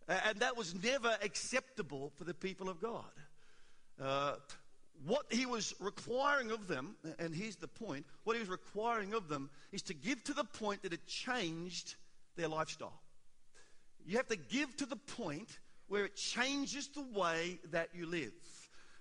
And 0.06 0.38
that 0.38 0.56
was 0.56 0.80
never 0.80 1.12
acceptable 1.20 2.12
for 2.14 2.22
the 2.22 2.34
people 2.34 2.68
of 2.68 2.80
God. 2.80 3.02
Uh, 4.00 4.34
what 5.04 5.26
he 5.28 5.44
was 5.44 5.74
requiring 5.80 6.52
of 6.52 6.68
them, 6.68 6.94
and 7.18 7.34
here's 7.34 7.56
the 7.56 7.66
point 7.66 8.06
what 8.22 8.34
he 8.36 8.40
was 8.40 8.48
requiring 8.48 9.12
of 9.12 9.26
them 9.26 9.50
is 9.72 9.82
to 9.82 9.94
give 9.94 10.22
to 10.22 10.32
the 10.32 10.44
point 10.44 10.82
that 10.82 10.92
it 10.92 11.04
changed 11.08 11.96
their 12.36 12.46
lifestyle. 12.46 13.02
You 14.06 14.18
have 14.18 14.28
to 14.28 14.36
give 14.36 14.76
to 14.76 14.86
the 14.86 14.94
point 14.94 15.58
where 15.88 16.04
it 16.04 16.14
changes 16.14 16.86
the 16.94 17.04
way 17.18 17.58
that 17.72 17.88
you 17.92 18.06
live. 18.06 18.30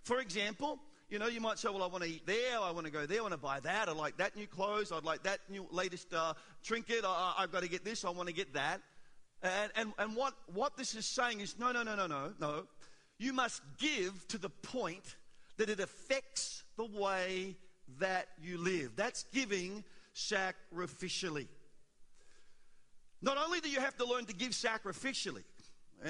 For 0.01 0.19
example, 0.19 0.79
you 1.09 1.19
know, 1.19 1.27
you 1.27 1.39
might 1.39 1.59
say, 1.59 1.69
well, 1.69 1.83
I 1.83 1.87
want 1.87 2.03
to 2.03 2.09
eat 2.09 2.25
there, 2.25 2.59
I 2.59 2.71
want 2.71 2.85
to 2.85 2.91
go 2.91 3.05
there, 3.05 3.19
I 3.19 3.21
want 3.21 3.33
to 3.33 3.39
buy 3.39 3.59
that, 3.59 3.89
I 3.89 3.91
like 3.91 4.17
that 4.17 4.35
new 4.35 4.47
clothes, 4.47 4.91
I'd 4.91 5.03
like 5.03 5.23
that 5.23 5.39
new 5.49 5.67
latest 5.71 6.13
uh, 6.13 6.33
trinket, 6.63 7.03
I, 7.05 7.35
have 7.39 7.51
got 7.51 7.63
to 7.63 7.69
get 7.69 7.85
this, 7.85 8.03
I 8.03 8.09
want 8.09 8.27
to 8.27 8.33
get 8.33 8.53
that. 8.53 8.81
And, 9.43 9.71
and, 9.75 9.93
and 9.99 10.15
what, 10.15 10.33
what 10.53 10.77
this 10.77 10.95
is 10.95 11.05
saying 11.05 11.41
is, 11.41 11.59
no, 11.59 11.71
no, 11.71 11.83
no, 11.83 11.95
no, 11.95 12.07
no, 12.07 12.33
no. 12.39 12.63
You 13.19 13.33
must 13.33 13.61
give 13.77 14.27
to 14.29 14.37
the 14.37 14.49
point 14.49 15.15
that 15.57 15.69
it 15.69 15.79
affects 15.79 16.63
the 16.75 16.85
way 16.85 17.55
that 17.99 18.27
you 18.41 18.57
live. 18.57 18.93
That's 18.95 19.23
giving 19.33 19.83
sacrificially. 20.15 21.47
Not 23.21 23.37
only 23.37 23.59
do 23.59 23.69
you 23.69 23.79
have 23.79 23.95
to 23.97 24.05
learn 24.05 24.25
to 24.25 24.33
give 24.33 24.51
sacrificially, 24.51 25.43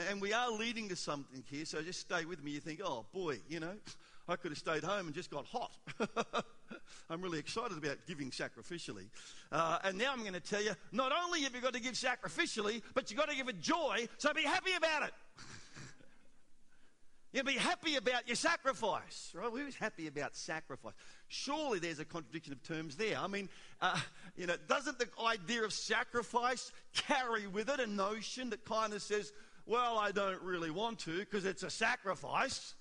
and 0.09 0.21
we 0.21 0.33
are 0.33 0.51
leading 0.51 0.89
to 0.89 0.95
something 0.95 1.43
here, 1.49 1.65
so 1.65 1.81
just 1.81 1.99
stay 1.99 2.25
with 2.25 2.43
me. 2.43 2.51
You 2.51 2.59
think, 2.59 2.81
oh 2.83 3.05
boy, 3.13 3.39
you 3.47 3.59
know, 3.59 3.73
I 4.27 4.35
could 4.35 4.51
have 4.51 4.57
stayed 4.57 4.83
home 4.83 5.05
and 5.05 5.15
just 5.15 5.29
got 5.29 5.45
hot. 5.45 5.71
I'm 7.09 7.21
really 7.21 7.39
excited 7.39 7.77
about 7.77 7.97
giving 8.07 8.31
sacrificially. 8.31 9.05
Uh, 9.51 9.79
and 9.83 9.97
now 9.97 10.11
I'm 10.11 10.21
going 10.21 10.33
to 10.33 10.39
tell 10.39 10.61
you 10.61 10.71
not 10.91 11.11
only 11.23 11.41
have 11.41 11.53
you 11.53 11.61
got 11.61 11.73
to 11.73 11.79
give 11.79 11.93
sacrificially, 11.93 12.81
but 12.93 13.11
you've 13.11 13.19
got 13.19 13.29
to 13.29 13.35
give 13.35 13.49
it 13.49 13.61
joy, 13.61 14.07
so 14.17 14.33
be 14.33 14.41
happy 14.41 14.71
about 14.75 15.03
it. 15.03 15.13
You'll 17.33 17.43
be 17.43 17.55
happy 17.55 17.97
about 17.97 18.27
your 18.27 18.37
sacrifice, 18.37 19.33
right? 19.35 19.51
Who's 19.51 19.75
happy 19.75 20.07
about 20.07 20.37
sacrifice? 20.37 20.93
Surely 21.27 21.79
there's 21.79 21.99
a 21.99 22.05
contradiction 22.05 22.53
of 22.53 22.63
terms 22.63 22.95
there. 22.95 23.17
I 23.17 23.27
mean, 23.27 23.49
uh, 23.81 23.99
you 24.37 24.47
know, 24.47 24.55
doesn't 24.69 24.99
the 24.99 25.09
idea 25.21 25.63
of 25.63 25.73
sacrifice 25.73 26.71
carry 26.93 27.45
with 27.45 27.67
it 27.67 27.81
a 27.81 27.87
notion 27.87 28.51
that 28.51 28.63
kind 28.63 28.93
of 28.93 29.01
says, 29.01 29.33
well, 29.65 29.97
I 29.97 30.11
don't 30.11 30.41
really 30.43 30.71
want 30.71 30.99
to 30.99 31.19
because 31.19 31.43
it's 31.43 31.63
a 31.63 31.69
sacrifice? 31.69 32.73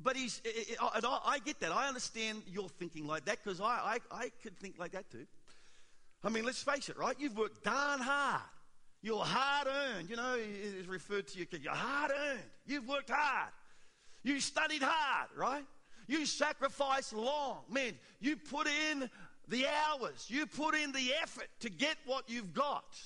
But 0.00 0.16
he's, 0.16 0.40
I, 0.80 1.40
get 1.44 1.58
that. 1.60 1.72
I 1.72 1.88
understand 1.88 2.42
your 2.46 2.68
thinking 2.68 3.06
like 3.06 3.24
that 3.24 3.38
because 3.42 3.60
I, 3.60 3.64
I, 3.64 3.98
I 4.12 4.30
could 4.42 4.56
think 4.58 4.78
like 4.78 4.92
that 4.92 5.10
too. 5.10 5.26
I 6.22 6.28
mean, 6.28 6.44
let's 6.44 6.62
face 6.62 6.88
it, 6.88 6.96
right? 6.96 7.16
You've 7.18 7.36
worked 7.36 7.64
darn 7.64 8.00
hard. 8.00 8.42
You're 9.02 9.24
hard 9.24 9.68
earned. 9.68 10.10
You 10.10 10.16
know, 10.16 10.36
it's 10.36 10.88
referred 10.88 11.28
to 11.28 11.38
you. 11.38 11.46
You're 11.60 11.72
hard 11.72 12.10
earned. 12.10 12.40
You've 12.66 12.88
worked 12.88 13.10
hard. 13.10 13.50
You 14.22 14.40
studied 14.40 14.82
hard, 14.82 15.28
right? 15.36 15.64
You 16.06 16.26
sacrificed 16.26 17.12
long. 17.12 17.58
Man, 17.70 17.92
you 18.20 18.36
put 18.36 18.66
in 18.66 19.08
the 19.48 19.66
hours. 19.66 20.26
You 20.28 20.46
put 20.46 20.74
in 20.74 20.92
the 20.92 21.12
effort 21.22 21.48
to 21.60 21.70
get 21.70 21.96
what 22.06 22.28
you've 22.28 22.52
got. 22.52 22.98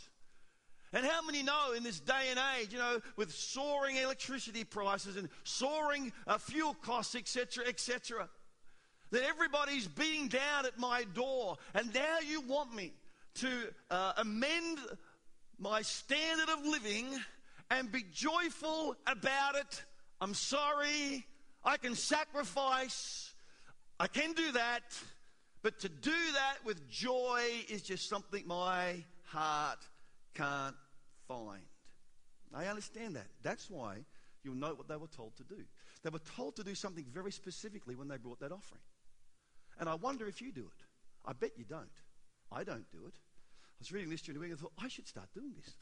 And 0.92 1.06
how 1.06 1.22
many 1.22 1.42
know 1.42 1.72
in 1.74 1.82
this 1.82 2.00
day 2.00 2.28
and 2.30 2.38
age, 2.58 2.72
you 2.72 2.78
know, 2.78 3.00
with 3.16 3.32
soaring 3.32 3.96
electricity 3.96 4.62
prices 4.62 5.16
and 5.16 5.28
soaring 5.42 6.12
uh, 6.26 6.36
fuel 6.36 6.74
costs, 6.82 7.14
etc., 7.14 7.64
etc., 7.66 8.28
that 9.10 9.22
everybody's 9.24 9.86
beating 9.88 10.28
down 10.28 10.66
at 10.66 10.78
my 10.78 11.04
door, 11.14 11.56
and 11.74 11.92
now 11.94 12.18
you 12.26 12.40
want 12.42 12.74
me 12.74 12.92
to 13.34 13.48
uh, 13.90 14.12
amend 14.18 14.78
my 15.58 15.80
standard 15.82 16.48
of 16.48 16.64
living 16.66 17.06
and 17.70 17.90
be 17.90 18.04
joyful 18.12 18.96
about 19.06 19.54
it. 19.56 19.84
I'm 20.20 20.34
sorry, 20.34 21.26
I 21.64 21.78
can 21.78 21.94
sacrifice, 21.94 23.32
I 23.98 24.08
can 24.08 24.32
do 24.32 24.52
that, 24.52 24.82
but 25.62 25.78
to 25.80 25.88
do 25.88 26.10
that 26.34 26.56
with 26.64 26.88
joy 26.90 27.42
is 27.68 27.82
just 27.82 28.08
something 28.08 28.46
my 28.46 29.04
heart 29.24 29.78
can't 30.34 30.76
find. 31.32 31.62
I 32.54 32.66
understand 32.66 33.16
that. 33.16 33.26
That's 33.42 33.70
why 33.70 34.04
you'll 34.44 34.54
note 34.54 34.78
what 34.78 34.88
they 34.88 34.96
were 34.96 35.06
told 35.06 35.36
to 35.36 35.44
do. 35.44 35.62
They 36.02 36.10
were 36.10 36.20
told 36.36 36.56
to 36.56 36.64
do 36.64 36.74
something 36.74 37.04
very 37.12 37.32
specifically 37.32 37.94
when 37.94 38.08
they 38.08 38.16
brought 38.16 38.40
that 38.40 38.52
offering. 38.52 38.82
And 39.78 39.88
I 39.88 39.94
wonder 39.94 40.26
if 40.26 40.42
you 40.42 40.52
do 40.52 40.62
it. 40.62 40.84
I 41.24 41.32
bet 41.32 41.52
you 41.56 41.64
don't. 41.64 41.88
I 42.50 42.64
don't 42.64 42.90
do 42.90 42.98
it. 43.06 43.14
I 43.14 43.78
was 43.78 43.92
reading 43.92 44.10
this 44.10 44.22
during 44.22 44.38
the 44.38 44.42
week 44.42 44.50
and 44.50 44.60
thought, 44.60 44.72
I 44.78 44.88
should 44.88 45.08
start 45.08 45.28
doing 45.34 45.52
this. 45.56 45.74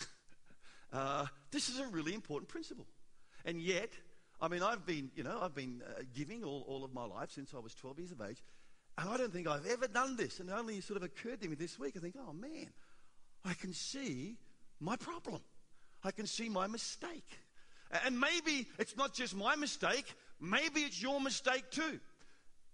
uh, 0.92 1.26
this 1.50 1.68
is 1.68 1.80
a 1.80 1.86
really 1.86 2.14
important 2.14 2.48
principle. 2.48 2.86
And 3.44 3.60
yet, 3.60 3.90
I 4.40 4.48
mean, 4.48 4.62
I've 4.62 4.86
been, 4.86 5.10
you 5.16 5.24
know, 5.24 5.38
I've 5.42 5.54
been 5.54 5.82
uh, 5.84 6.02
giving 6.14 6.44
all, 6.44 6.64
all 6.68 6.84
of 6.84 6.94
my 6.94 7.04
life 7.04 7.30
since 7.32 7.52
I 7.54 7.58
was 7.58 7.74
12 7.74 7.98
years 7.98 8.12
of 8.12 8.20
age. 8.20 8.42
And 8.96 9.08
I 9.08 9.16
don't 9.16 9.32
think 9.32 9.48
I've 9.48 9.66
ever 9.66 9.88
done 9.88 10.16
this. 10.16 10.40
And 10.40 10.50
it 10.50 10.52
only 10.52 10.80
sort 10.80 10.98
of 10.98 11.02
occurred 11.02 11.40
to 11.40 11.48
me 11.48 11.56
this 11.56 11.78
week. 11.78 11.94
I 11.96 12.00
think, 12.00 12.16
oh 12.18 12.32
man, 12.32 12.68
I 13.44 13.54
can 13.54 13.72
see 13.72 14.36
my 14.80 14.96
problem. 14.96 15.40
I 16.02 16.10
can 16.10 16.26
see 16.26 16.48
my 16.48 16.66
mistake. 16.66 17.26
And 18.04 18.18
maybe 18.18 18.66
it's 18.78 18.96
not 18.96 19.14
just 19.14 19.36
my 19.36 19.56
mistake, 19.56 20.14
maybe 20.40 20.80
it's 20.80 21.02
your 21.02 21.20
mistake 21.20 21.70
too. 21.70 22.00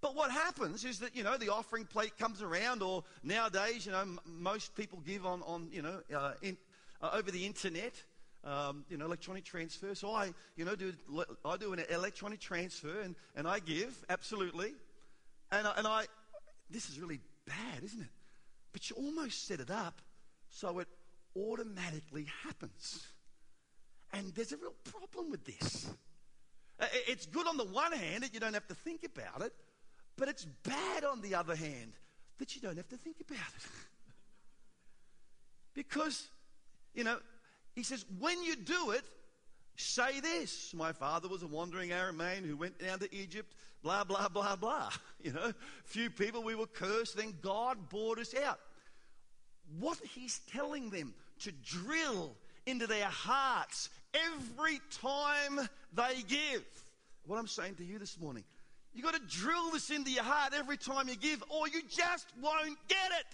But 0.02 0.14
what 0.14 0.30
happens 0.30 0.84
is 0.84 0.98
that, 1.00 1.16
you 1.16 1.24
know, 1.24 1.36
the 1.38 1.48
offering 1.48 1.86
plate 1.86 2.18
comes 2.18 2.42
around, 2.42 2.82
or 2.82 3.02
nowadays, 3.22 3.86
you 3.86 3.92
know, 3.92 4.00
m- 4.00 4.20
most 4.26 4.76
people 4.76 5.00
give 5.04 5.24
on, 5.24 5.42
on 5.42 5.68
you 5.72 5.82
know, 5.82 6.00
uh, 6.14 6.32
in, 6.42 6.56
uh, 7.00 7.10
over 7.14 7.30
the 7.30 7.46
internet, 7.46 7.94
um, 8.44 8.84
you 8.90 8.98
know, 8.98 9.06
electronic 9.06 9.44
transfer. 9.44 9.94
So 9.94 10.12
I, 10.12 10.32
you 10.54 10.64
know, 10.66 10.76
do, 10.76 10.92
I 11.44 11.56
do 11.56 11.72
an 11.72 11.82
electronic 11.90 12.40
transfer 12.40 13.00
and, 13.00 13.16
and 13.34 13.48
I 13.48 13.58
give, 13.58 14.04
absolutely. 14.10 14.74
And, 15.50 15.66
and 15.76 15.86
I, 15.86 16.04
this 16.70 16.90
is 16.90 17.00
really 17.00 17.20
bad, 17.46 17.82
isn't 17.82 18.00
it? 18.00 18.10
But 18.72 18.90
you 18.90 18.96
almost 18.96 19.46
set 19.46 19.60
it 19.60 19.70
up 19.70 20.02
so 20.50 20.78
it 20.78 20.88
automatically 21.36 22.26
happens. 22.44 23.06
And 24.12 24.34
there's 24.34 24.52
a 24.52 24.56
real 24.56 24.74
problem 24.84 25.30
with 25.30 25.44
this. 25.44 25.88
Uh, 26.78 26.86
it's 27.06 27.26
good 27.26 27.46
on 27.46 27.56
the 27.56 27.64
one 27.64 27.92
hand 27.92 28.22
that 28.22 28.34
you 28.34 28.40
don't 28.40 28.54
have 28.54 28.66
to 28.68 28.74
think 28.74 29.04
about 29.04 29.44
it, 29.44 29.52
but 30.16 30.28
it's 30.28 30.44
bad 30.44 31.04
on 31.04 31.20
the 31.20 31.34
other 31.34 31.56
hand 31.56 31.92
that 32.38 32.54
you 32.54 32.60
don't 32.60 32.76
have 32.76 32.88
to 32.88 32.96
think 32.96 33.16
about 33.20 33.38
it. 33.38 33.64
because, 35.74 36.28
you 36.94 37.04
know, 37.04 37.18
he 37.74 37.82
says, 37.82 38.04
when 38.18 38.42
you 38.42 38.56
do 38.56 38.92
it, 38.92 39.04
say 39.76 40.20
this. 40.20 40.72
My 40.74 40.92
father 40.92 41.28
was 41.28 41.42
a 41.42 41.46
wandering 41.46 41.90
Aramean 41.90 42.46
who 42.46 42.56
went 42.56 42.78
down 42.78 42.98
to 43.00 43.14
Egypt, 43.14 43.54
blah, 43.82 44.04
blah, 44.04 44.28
blah, 44.28 44.56
blah. 44.56 44.90
You 45.22 45.32
know, 45.32 45.52
few 45.84 46.08
people 46.08 46.44
we 46.44 46.54
were 46.54 46.68
cursed, 46.68 47.16
then 47.16 47.34
God 47.42 47.88
brought 47.88 48.20
us 48.20 48.32
out. 48.32 48.60
What 49.80 49.98
he's 50.14 50.38
telling 50.52 50.90
them 50.90 51.14
to 51.40 51.52
drill 51.52 52.34
into 52.66 52.86
their 52.86 53.06
hearts 53.06 53.88
every 54.14 54.80
time 55.00 55.68
they 55.92 56.22
give. 56.28 56.64
What 57.26 57.38
I'm 57.38 57.46
saying 57.46 57.76
to 57.76 57.84
you 57.84 57.98
this 57.98 58.18
morning, 58.20 58.44
you 58.94 59.02
got 59.02 59.14
to 59.14 59.20
drill 59.28 59.70
this 59.72 59.90
into 59.90 60.10
your 60.10 60.24
heart 60.24 60.52
every 60.56 60.76
time 60.76 61.08
you 61.08 61.16
give, 61.16 61.42
or 61.48 61.68
you 61.68 61.82
just 61.88 62.26
won't 62.40 62.78
get 62.88 63.10
it. 63.20 63.26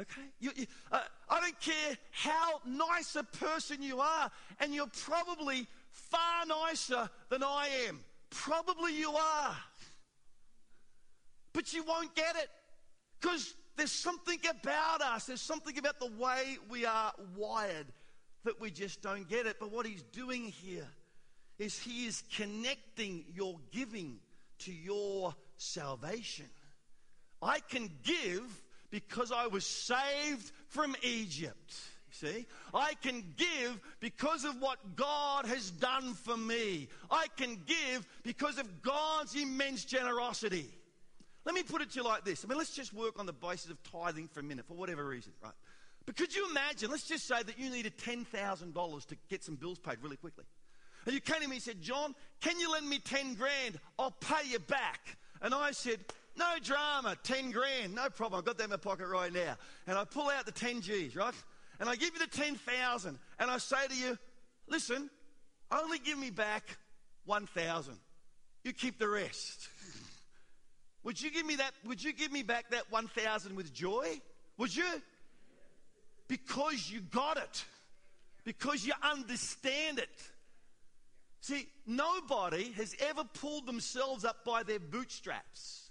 Okay? 0.00 0.22
You, 0.40 0.50
you, 0.56 0.66
uh, 0.90 1.00
I 1.28 1.40
don't 1.40 1.60
care 1.60 1.96
how 2.10 2.60
nice 2.66 3.16
a 3.16 3.22
person 3.22 3.82
you 3.82 4.00
are, 4.00 4.30
and 4.60 4.74
you're 4.74 4.90
probably 5.02 5.66
far 5.90 6.46
nicer 6.46 7.08
than 7.28 7.42
I 7.42 7.68
am. 7.86 8.00
Probably 8.30 8.96
you 8.96 9.10
are. 9.10 9.56
But 11.52 11.72
you 11.72 11.84
won't 11.84 12.14
get 12.16 12.34
it 12.36 12.48
because 13.20 13.54
there's 13.76 13.92
something 13.92 14.38
about 14.48 15.00
us, 15.00 15.26
there's 15.26 15.40
something 15.40 15.76
about 15.78 15.98
the 15.98 16.10
way 16.18 16.58
we 16.68 16.84
are 16.86 17.12
wired 17.36 17.86
that 18.44 18.60
we 18.60 18.70
just 18.70 19.02
don't 19.02 19.28
get 19.28 19.46
it. 19.46 19.56
But 19.58 19.72
what 19.72 19.86
he's 19.86 20.02
doing 20.02 20.44
here 20.44 20.86
is 21.58 21.78
he 21.78 22.06
is 22.06 22.22
connecting 22.36 23.24
your 23.34 23.56
giving 23.72 24.18
to 24.60 24.72
your 24.72 25.34
salvation. 25.56 26.46
I 27.42 27.60
can 27.60 27.90
give 28.02 28.62
because 28.90 29.32
I 29.32 29.46
was 29.46 29.66
saved 29.66 30.52
from 30.68 30.94
Egypt. 31.02 31.74
See, 32.10 32.46
I 32.72 32.94
can 33.02 33.24
give 33.36 33.80
because 33.98 34.44
of 34.44 34.60
what 34.60 34.94
God 34.94 35.46
has 35.46 35.72
done 35.72 36.14
for 36.14 36.36
me. 36.36 36.88
I 37.10 37.26
can 37.36 37.60
give 37.66 38.06
because 38.22 38.58
of 38.58 38.82
God's 38.82 39.34
immense 39.34 39.84
generosity. 39.84 40.70
Let 41.44 41.54
me 41.54 41.62
put 41.62 41.82
it 41.82 41.90
to 41.90 41.96
you 41.96 42.04
like 42.04 42.24
this. 42.24 42.44
I 42.44 42.48
mean, 42.48 42.56
let's 42.56 42.74
just 42.74 42.94
work 42.94 43.18
on 43.18 43.26
the 43.26 43.32
basis 43.32 43.70
of 43.70 43.78
tithing 43.82 44.28
for 44.28 44.40
a 44.40 44.42
minute, 44.42 44.66
for 44.66 44.74
whatever 44.74 45.04
reason, 45.04 45.32
right? 45.42 45.52
But 46.06 46.16
could 46.16 46.34
you 46.34 46.48
imagine, 46.50 46.90
let's 46.90 47.06
just 47.06 47.26
say 47.26 47.42
that 47.42 47.58
you 47.58 47.70
needed 47.70 47.96
$10,000 47.98 49.06
to 49.06 49.16
get 49.28 49.44
some 49.44 49.56
bills 49.56 49.78
paid 49.78 49.98
really 50.02 50.16
quickly. 50.16 50.44
And 51.04 51.14
you 51.14 51.20
came 51.20 51.42
to 51.42 51.48
me 51.48 51.56
and 51.56 51.62
said, 51.62 51.82
John, 51.82 52.14
can 52.40 52.58
you 52.58 52.72
lend 52.72 52.88
me 52.88 52.98
10 52.98 53.34
grand? 53.34 53.78
I'll 53.98 54.10
pay 54.10 54.48
you 54.48 54.58
back. 54.58 55.00
And 55.42 55.54
I 55.54 55.72
said, 55.72 56.00
no 56.36 56.46
drama, 56.62 57.16
10 57.22 57.50
grand, 57.50 57.94
no 57.94 58.08
problem. 58.08 58.38
I've 58.38 58.44
got 58.44 58.58
that 58.58 58.64
in 58.64 58.70
my 58.70 58.76
pocket 58.76 59.06
right 59.06 59.32
now. 59.32 59.56
And 59.86 59.98
I 59.98 60.04
pull 60.04 60.30
out 60.30 60.46
the 60.46 60.52
10 60.52 60.80
G's, 60.80 61.14
right? 61.14 61.34
And 61.78 61.88
I 61.88 61.96
give 61.96 62.14
you 62.14 62.20
the 62.20 62.26
10,000. 62.26 63.18
And 63.38 63.50
I 63.50 63.58
say 63.58 63.86
to 63.88 63.94
you, 63.94 64.18
listen, 64.66 65.10
only 65.70 65.98
give 65.98 66.18
me 66.18 66.30
back 66.30 66.78
1,000. 67.26 67.94
You 68.62 68.72
keep 68.72 68.98
the 68.98 69.08
rest. 69.08 69.68
Would 71.04 71.20
you 71.20 71.30
give 71.30 71.46
me 71.46 71.56
that? 71.56 71.72
Would 71.86 72.02
you 72.02 72.12
give 72.12 72.32
me 72.32 72.42
back 72.42 72.70
that 72.70 72.90
1,000 72.90 73.54
with 73.54 73.72
joy? 73.72 74.20
Would 74.56 74.74
you? 74.74 74.86
Because 76.28 76.90
you 76.90 77.00
got 77.00 77.36
it. 77.36 77.64
Because 78.44 78.86
you 78.86 78.94
understand 79.02 79.98
it. 79.98 80.22
See, 81.40 81.68
nobody 81.86 82.72
has 82.72 82.96
ever 83.00 83.22
pulled 83.22 83.66
themselves 83.66 84.24
up 84.24 84.44
by 84.46 84.62
their 84.62 84.78
bootstraps. 84.78 85.90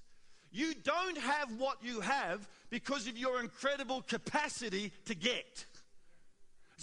You 0.52 0.74
don't 0.84 1.18
have 1.18 1.50
what 1.58 1.78
you 1.84 2.00
have 2.02 2.48
because 2.72 3.08
of 3.08 3.18
your 3.18 3.40
incredible 3.40 4.02
capacity 4.02 4.92
to 5.06 5.16
get. 5.16 5.66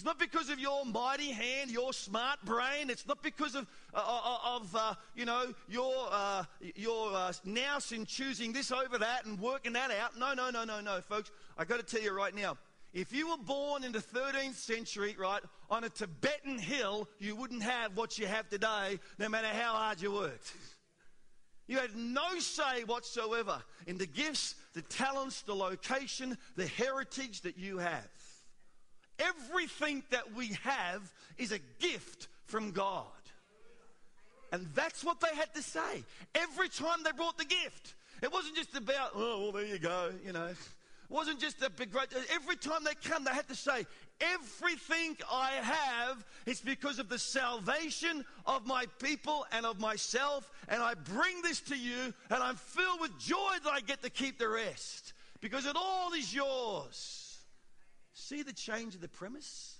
It's 0.01 0.07
not 0.07 0.19
because 0.19 0.49
of 0.49 0.59
your 0.59 0.87
mighty 0.87 1.31
hand, 1.31 1.71
your 1.71 1.93
smart 1.93 2.43
brain. 2.47 2.89
It's 2.89 3.07
not 3.07 3.23
because 3.23 3.55
of, 3.55 3.67
uh, 3.93 3.99
uh, 3.99 4.21
uh 4.25 4.57
of 4.57 4.75
uh, 4.75 4.95
you 5.15 5.27
know, 5.27 5.53
your, 5.69 5.93
uh, 6.11 6.45
your 6.75 7.13
uh, 7.13 7.35
nous 7.45 7.93
in 7.93 8.07
choosing 8.07 8.51
this 8.51 8.73
over 8.73 8.97
that 8.97 9.27
and 9.27 9.39
working 9.39 9.75
that 9.75 9.91
out. 9.91 10.19
No, 10.19 10.33
no, 10.33 10.49
no, 10.49 10.65
no, 10.65 10.81
no, 10.81 11.03
folks. 11.03 11.31
i 11.59 11.67
got 11.67 11.81
to 11.81 11.83
tell 11.83 12.03
you 12.03 12.13
right 12.13 12.35
now. 12.35 12.57
If 12.95 13.13
you 13.13 13.29
were 13.29 13.45
born 13.45 13.85
in 13.85 13.93
the 13.93 13.99
13th 13.99 14.55
century, 14.55 15.15
right, 15.19 15.43
on 15.69 15.85
a 15.85 15.91
Tibetan 15.91 16.59
hill, 16.59 17.07
you 17.19 17.37
wouldn't 17.37 17.63
have 17.63 17.95
what 17.95 18.19
you 18.19 18.27
have 18.27 18.49
today, 18.49 18.99
no 19.19 19.29
matter 19.29 19.49
how 19.49 19.75
hard 19.75 20.01
you 20.01 20.13
worked. 20.13 20.55
You 21.69 21.77
had 21.77 21.95
no 21.95 22.39
say 22.39 22.85
whatsoever 22.87 23.63
in 23.87 23.99
the 23.99 24.07
gifts, 24.07 24.55
the 24.73 24.81
talents, 24.81 25.43
the 25.43 25.55
location, 25.55 26.39
the 26.57 26.67
heritage 26.67 27.43
that 27.43 27.59
you 27.59 27.77
have. 27.77 28.09
Everything 29.21 30.03
that 30.11 30.35
we 30.35 30.49
have 30.63 31.13
is 31.39 31.53
a 31.53 31.61
gift 31.79 32.29
from 32.47 32.73
God. 32.73 33.07
And 34.53 34.67
that's 34.75 35.05
what 35.05 35.21
they 35.21 35.35
had 35.37 35.55
to 35.55 35.63
say. 35.63 36.03
Every 36.35 36.69
time 36.69 37.03
they 37.05 37.13
brought 37.13 37.39
the 37.39 37.45
gift, 37.45 37.95
it 38.23 38.33
wasn't 38.33 38.57
just 38.57 38.75
about, 38.77 39.13
oh, 39.15 39.43
well, 39.43 39.53
there 39.53 39.67
you 39.67 39.79
go, 39.79 40.11
you 40.25 40.33
know. 40.33 40.47
It 40.47 40.57
wasn't 41.09 41.41
just 41.41 41.63
a 41.63 41.71
big, 41.71 41.93
great. 41.93 42.09
Every 42.33 42.57
time 42.57 42.85
they 42.85 42.95
come, 43.09 43.25
they 43.25 43.31
had 43.31 43.49
to 43.49 43.55
say, 43.55 43.87
everything 44.21 45.17
I 45.31 45.51
have 45.51 46.25
is 46.47 46.61
because 46.61 46.99
of 46.99 47.09
the 47.09 47.19
salvation 47.19 48.25
of 48.47 48.67
my 48.67 48.87
people 48.99 49.47
and 49.53 49.65
of 49.65 49.81
myself. 49.81 50.51
And 50.69 50.83
I 50.83 50.95
bring 50.95 51.43
this 51.43 51.61
to 51.63 51.77
you, 51.77 52.13
and 52.31 52.43
I'm 52.43 52.57
filled 52.57 53.01
with 53.01 53.19
joy 53.19 53.53
that 53.65 53.73
I 53.73 53.81
get 53.81 54.03
to 54.03 54.11
keep 54.11 54.39
the 54.39 54.49
rest 54.49 55.13
because 55.41 55.67
it 55.67 55.77
all 55.77 56.13
is 56.13 56.35
yours. 56.35 57.30
See 58.21 58.43
the 58.43 58.53
change 58.53 58.95
of 58.95 59.01
the 59.01 59.09
premise? 59.09 59.79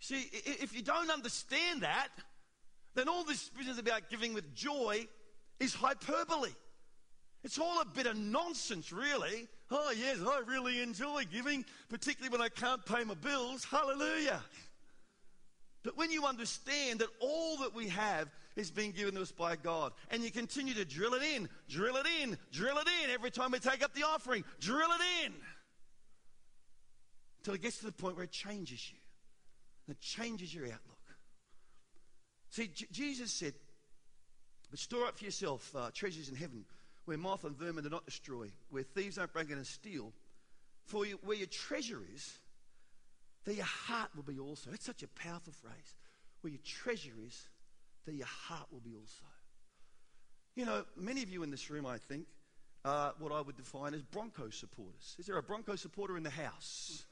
See, 0.00 0.30
if 0.32 0.74
you 0.74 0.80
don't 0.80 1.10
understand 1.10 1.82
that, 1.82 2.08
then 2.94 3.06
all 3.06 3.22
this 3.22 3.50
business 3.50 3.78
about 3.78 4.08
giving 4.08 4.32
with 4.32 4.54
joy 4.54 5.06
is 5.60 5.74
hyperbole. 5.74 6.50
It's 7.44 7.58
all 7.58 7.82
a 7.82 7.84
bit 7.84 8.06
of 8.06 8.16
nonsense, 8.16 8.92
really. 8.92 9.46
Oh, 9.70 9.92
yes, 9.96 10.18
I 10.26 10.40
really 10.46 10.80
enjoy 10.80 11.24
giving, 11.30 11.66
particularly 11.90 12.32
when 12.32 12.40
I 12.40 12.48
can't 12.48 12.84
pay 12.86 13.04
my 13.04 13.14
bills. 13.14 13.64
Hallelujah. 13.64 14.42
But 15.82 15.98
when 15.98 16.10
you 16.10 16.24
understand 16.24 17.00
that 17.00 17.08
all 17.20 17.58
that 17.58 17.74
we 17.74 17.88
have 17.88 18.28
is 18.56 18.70
being 18.70 18.92
given 18.92 19.16
to 19.16 19.22
us 19.22 19.32
by 19.32 19.56
God, 19.56 19.92
and 20.10 20.22
you 20.22 20.30
continue 20.30 20.72
to 20.74 20.84
drill 20.86 21.12
it 21.12 21.22
in, 21.22 21.46
drill 21.68 21.96
it 21.96 22.06
in, 22.22 22.38
drill 22.52 22.78
it 22.78 22.88
in 23.04 23.10
every 23.10 23.30
time 23.30 23.50
we 23.50 23.58
take 23.58 23.84
up 23.84 23.94
the 23.94 24.02
offering, 24.02 24.44
drill 24.60 24.88
it 24.88 25.26
in 25.26 25.34
until 27.46 27.54
it 27.54 27.62
gets 27.62 27.78
to 27.78 27.86
the 27.86 27.92
point 27.92 28.16
where 28.16 28.24
it 28.24 28.32
changes 28.32 28.90
you. 28.90 28.98
It 29.88 30.00
changes 30.00 30.52
your 30.52 30.64
outlook. 30.64 30.98
See, 32.50 32.66
J- 32.66 32.86
Jesus 32.90 33.30
said, 33.30 33.54
But 34.68 34.80
store 34.80 35.06
up 35.06 35.16
for 35.16 35.24
yourself 35.26 35.72
uh, 35.76 35.90
treasures 35.94 36.28
in 36.28 36.34
heaven 36.34 36.64
where 37.04 37.16
moth 37.16 37.44
and 37.44 37.56
vermin 37.56 37.84
do 37.84 37.90
not 37.90 38.04
destroy, 38.04 38.50
where 38.70 38.82
thieves 38.82 39.16
aren't 39.16 39.32
breaking 39.32 39.52
and 39.52 39.66
steal. 39.66 40.12
For 40.86 41.06
you, 41.06 41.20
where 41.22 41.36
your 41.36 41.46
treasure 41.46 42.00
is, 42.12 42.36
there 43.44 43.54
your 43.54 43.64
heart 43.64 44.10
will 44.16 44.24
be 44.24 44.40
also. 44.40 44.70
It's 44.72 44.84
such 44.84 45.04
a 45.04 45.08
powerful 45.08 45.52
phrase. 45.52 45.94
Where 46.40 46.50
your 46.50 46.62
treasure 46.64 47.14
is, 47.24 47.44
there 48.06 48.14
your 48.16 48.26
heart 48.26 48.66
will 48.72 48.80
be 48.80 48.94
also. 48.96 49.24
You 50.56 50.64
know, 50.64 50.84
many 50.96 51.22
of 51.22 51.30
you 51.30 51.44
in 51.44 51.52
this 51.52 51.70
room, 51.70 51.86
I 51.86 51.98
think, 51.98 52.26
are 52.84 53.14
what 53.20 53.30
I 53.30 53.40
would 53.40 53.56
define 53.56 53.94
as 53.94 54.02
Bronco 54.02 54.50
supporters. 54.50 55.14
Is 55.20 55.26
there 55.26 55.38
a 55.38 55.42
Bronco 55.44 55.76
supporter 55.76 56.16
in 56.16 56.24
the 56.24 56.30
house? 56.30 57.05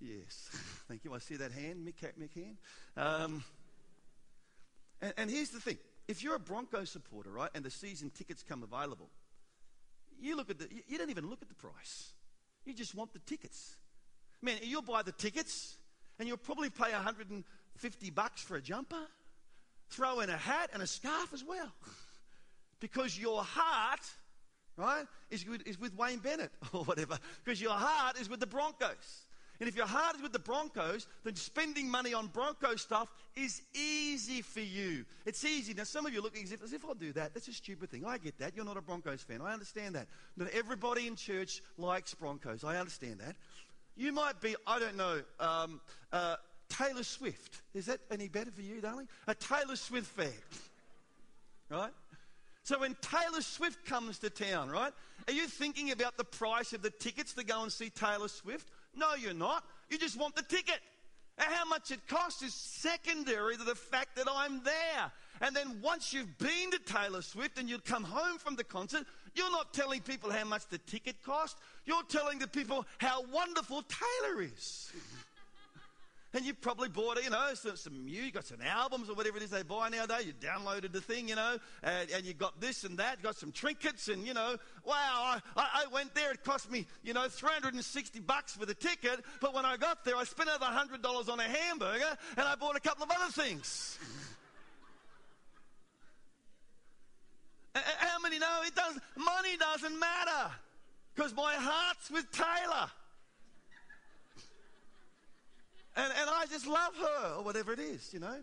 Yes. 0.00 0.48
Thank 0.88 1.04
you. 1.04 1.14
I 1.14 1.18
see 1.18 1.36
that 1.36 1.52
hand, 1.52 1.86
Mick, 1.86 2.04
Mick. 2.18 2.56
Um, 2.96 3.42
and, 5.00 5.14
and 5.16 5.30
here's 5.30 5.50
the 5.50 5.60
thing. 5.60 5.78
If 6.06 6.22
you're 6.22 6.34
a 6.34 6.40
Bronco 6.40 6.84
supporter, 6.84 7.30
right, 7.30 7.50
and 7.54 7.64
the 7.64 7.70
season 7.70 8.10
tickets 8.10 8.42
come 8.46 8.62
available, 8.62 9.08
you 10.20 10.36
look 10.36 10.50
at 10.50 10.58
the, 10.58 10.68
you 10.86 10.98
don't 10.98 11.10
even 11.10 11.28
look 11.28 11.42
at 11.42 11.48
the 11.48 11.54
price. 11.54 12.12
You 12.64 12.74
just 12.74 12.94
want 12.94 13.12
the 13.12 13.18
tickets. 13.20 13.76
Man, 14.42 14.56
you'll 14.62 14.82
buy 14.82 15.02
the 15.02 15.12
tickets 15.12 15.76
and 16.18 16.28
you'll 16.28 16.36
probably 16.36 16.70
pay 16.70 16.92
150 16.92 18.10
bucks 18.10 18.42
for 18.42 18.56
a 18.56 18.60
jumper, 18.60 19.06
throw 19.90 20.20
in 20.20 20.30
a 20.30 20.36
hat 20.36 20.70
and 20.72 20.82
a 20.82 20.86
scarf 20.86 21.32
as 21.32 21.42
well. 21.44 21.72
because 22.80 23.18
your 23.18 23.42
heart, 23.42 24.00
right, 24.76 25.04
is 25.30 25.46
is 25.64 25.80
with 25.80 25.96
Wayne 25.96 26.18
Bennett 26.18 26.52
or 26.72 26.84
whatever. 26.84 27.18
Because 27.42 27.60
your 27.60 27.72
heart 27.72 28.18
is 28.20 28.28
with 28.28 28.40
the 28.40 28.46
Broncos. 28.46 29.26
And 29.60 29.68
if 29.68 29.76
your 29.76 29.86
heart 29.86 30.16
is 30.16 30.22
with 30.22 30.32
the 30.32 30.38
Broncos, 30.38 31.06
then 31.22 31.36
spending 31.36 31.88
money 31.88 32.12
on 32.12 32.26
Bronco 32.26 32.74
stuff 32.76 33.08
is 33.36 33.62
easy 33.74 34.42
for 34.42 34.60
you. 34.60 35.04
It's 35.26 35.44
easy. 35.44 35.74
Now, 35.74 35.84
some 35.84 36.06
of 36.06 36.12
you 36.12 36.20
look 36.20 36.36
as 36.36 36.52
if, 36.52 36.62
as 36.62 36.72
if 36.72 36.84
I'll 36.84 36.94
do 36.94 37.12
that. 37.12 37.34
That's 37.34 37.48
a 37.48 37.52
stupid 37.52 37.90
thing. 37.90 38.04
I 38.04 38.18
get 38.18 38.38
that. 38.38 38.56
You're 38.56 38.64
not 38.64 38.76
a 38.76 38.82
Broncos 38.82 39.22
fan. 39.22 39.40
I 39.40 39.52
understand 39.52 39.94
that. 39.94 40.08
Not 40.36 40.48
everybody 40.50 41.06
in 41.06 41.16
church 41.16 41.62
likes 41.78 42.14
Broncos. 42.14 42.64
I 42.64 42.78
understand 42.78 43.20
that. 43.20 43.36
You 43.96 44.12
might 44.12 44.40
be, 44.40 44.56
I 44.66 44.80
don't 44.80 44.96
know, 44.96 45.22
um, 45.38 45.80
uh, 46.12 46.36
Taylor 46.68 47.04
Swift. 47.04 47.62
Is 47.74 47.86
that 47.86 48.00
any 48.10 48.28
better 48.28 48.50
for 48.50 48.62
you, 48.62 48.80
darling? 48.80 49.08
A 49.28 49.34
Taylor 49.34 49.76
Swift 49.76 50.08
fan. 50.08 50.32
Right? 51.70 51.92
So 52.64 52.80
when 52.80 52.96
Taylor 53.02 53.42
Swift 53.42 53.84
comes 53.84 54.18
to 54.20 54.30
town, 54.30 54.70
right, 54.70 54.92
are 55.28 55.32
you 55.34 55.46
thinking 55.46 55.90
about 55.90 56.16
the 56.16 56.24
price 56.24 56.72
of 56.72 56.82
the 56.82 56.90
tickets 56.90 57.34
to 57.34 57.44
go 57.44 57.62
and 57.62 57.70
see 57.70 57.90
Taylor 57.90 58.28
Swift? 58.28 58.70
No, 58.96 59.14
you're 59.14 59.34
not. 59.34 59.64
You 59.90 59.98
just 59.98 60.18
want 60.18 60.36
the 60.36 60.42
ticket. 60.42 60.80
And 61.38 61.52
how 61.52 61.64
much 61.64 61.90
it 61.90 62.06
costs 62.06 62.42
is 62.42 62.54
secondary 62.54 63.56
to 63.56 63.64
the 63.64 63.74
fact 63.74 64.16
that 64.16 64.26
I'm 64.30 64.62
there. 64.62 65.12
And 65.40 65.54
then 65.54 65.80
once 65.82 66.12
you've 66.12 66.38
been 66.38 66.70
to 66.70 66.78
Taylor 66.78 67.22
Swift 67.22 67.58
and 67.58 67.68
you 67.68 67.78
come 67.78 68.04
home 68.04 68.38
from 68.38 68.54
the 68.54 68.62
concert, 68.62 69.04
you're 69.34 69.50
not 69.50 69.74
telling 69.74 70.00
people 70.00 70.30
how 70.30 70.44
much 70.44 70.68
the 70.68 70.78
ticket 70.78 71.22
cost. 71.24 71.58
You're 71.86 72.04
telling 72.04 72.38
the 72.38 72.46
people 72.46 72.86
how 72.98 73.24
wonderful 73.32 73.82
Taylor 73.82 74.42
is. 74.42 74.92
And 76.34 76.44
you've 76.44 76.60
probably 76.60 76.88
bought, 76.88 77.22
you 77.22 77.30
know, 77.30 77.50
some, 77.54 77.76
some 77.76 78.08
you 78.08 78.32
got 78.32 78.44
some 78.44 78.60
albums 78.60 79.08
or 79.08 79.14
whatever 79.14 79.36
it 79.36 79.44
is 79.44 79.50
they 79.50 79.62
buy 79.62 79.88
nowadays. 79.88 80.26
You 80.26 80.32
downloaded 80.32 80.92
the 80.92 81.00
thing, 81.00 81.28
you 81.28 81.36
know, 81.36 81.58
and, 81.84 82.10
and 82.10 82.24
you 82.24 82.34
got 82.34 82.60
this 82.60 82.82
and 82.82 82.98
that, 82.98 83.22
got 83.22 83.36
some 83.36 83.52
trinkets, 83.52 84.08
and 84.08 84.26
you 84.26 84.34
know, 84.34 84.56
wow, 84.84 85.40
I, 85.56 85.84
I 85.84 85.84
went 85.92 86.12
there. 86.16 86.32
It 86.32 86.42
cost 86.42 86.72
me, 86.72 86.86
you 87.04 87.14
know, 87.14 87.28
360 87.28 88.18
bucks 88.20 88.56
for 88.56 88.66
the 88.66 88.74
ticket. 88.74 89.24
But 89.40 89.54
when 89.54 89.64
I 89.64 89.76
got 89.76 90.04
there, 90.04 90.16
I 90.16 90.24
spent 90.24 90.50
hundred 90.50 91.02
dollars 91.02 91.28
on 91.28 91.38
a 91.38 91.44
hamburger, 91.44 92.18
and 92.36 92.46
I 92.46 92.56
bought 92.56 92.76
a 92.76 92.80
couple 92.80 93.04
of 93.04 93.10
other 93.12 93.30
things. 93.30 93.96
How 97.74 98.18
many 98.20 98.40
know 98.40 98.60
it 98.66 98.74
does? 98.74 98.98
Money 99.16 99.56
doesn't 99.58 99.98
matter 99.98 100.50
because 101.14 101.32
my 101.34 101.54
heart's 101.54 102.10
with 102.10 102.30
Taylor. 102.32 102.90
And, 105.96 106.12
and 106.20 106.30
I 106.30 106.46
just 106.50 106.66
love 106.66 106.92
her, 106.96 107.34
or 107.36 107.44
whatever 107.44 107.72
it 107.72 107.78
is, 107.78 108.12
you 108.12 108.20
know. 108.20 108.42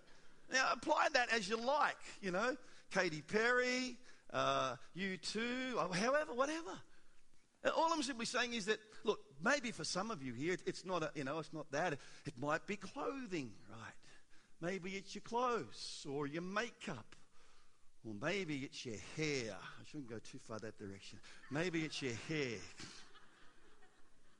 Now, 0.51 0.69
apply 0.71 1.07
that 1.13 1.31
as 1.33 1.49
you 1.49 1.57
like, 1.57 1.97
you 2.21 2.31
know. 2.31 2.55
Katy 2.91 3.21
Perry, 3.21 3.97
uh, 4.33 4.75
U2, 4.97 5.93
however, 5.93 6.33
whatever. 6.33 6.71
All 7.77 7.93
I'm 7.93 8.03
simply 8.03 8.25
saying 8.25 8.53
is 8.53 8.65
that, 8.65 8.79
look, 9.03 9.19
maybe 9.43 9.71
for 9.71 9.83
some 9.83 10.11
of 10.11 10.23
you 10.23 10.33
here, 10.33 10.57
it's 10.65 10.85
not, 10.85 11.03
a, 11.03 11.11
you 11.13 11.23
know, 11.23 11.39
it's 11.39 11.53
not 11.53 11.71
that. 11.71 11.93
It 11.93 12.33
might 12.39 12.65
be 12.65 12.75
clothing, 12.75 13.51
right? 13.69 13.93
Maybe 14.61 14.91
it's 14.91 15.13
your 15.15 15.21
clothes 15.21 16.05
or 16.09 16.27
your 16.27 16.41
makeup. 16.41 17.15
Or 18.07 18.13
maybe 18.19 18.59
it's 18.59 18.83
your 18.85 18.95
hair. 19.15 19.55
I 19.61 19.83
shouldn't 19.89 20.09
go 20.09 20.17
too 20.17 20.39
far 20.47 20.57
that 20.59 20.77
direction. 20.79 21.19
Maybe 21.51 21.81
it's 21.81 22.01
your 22.01 22.15
hair. 22.27 22.57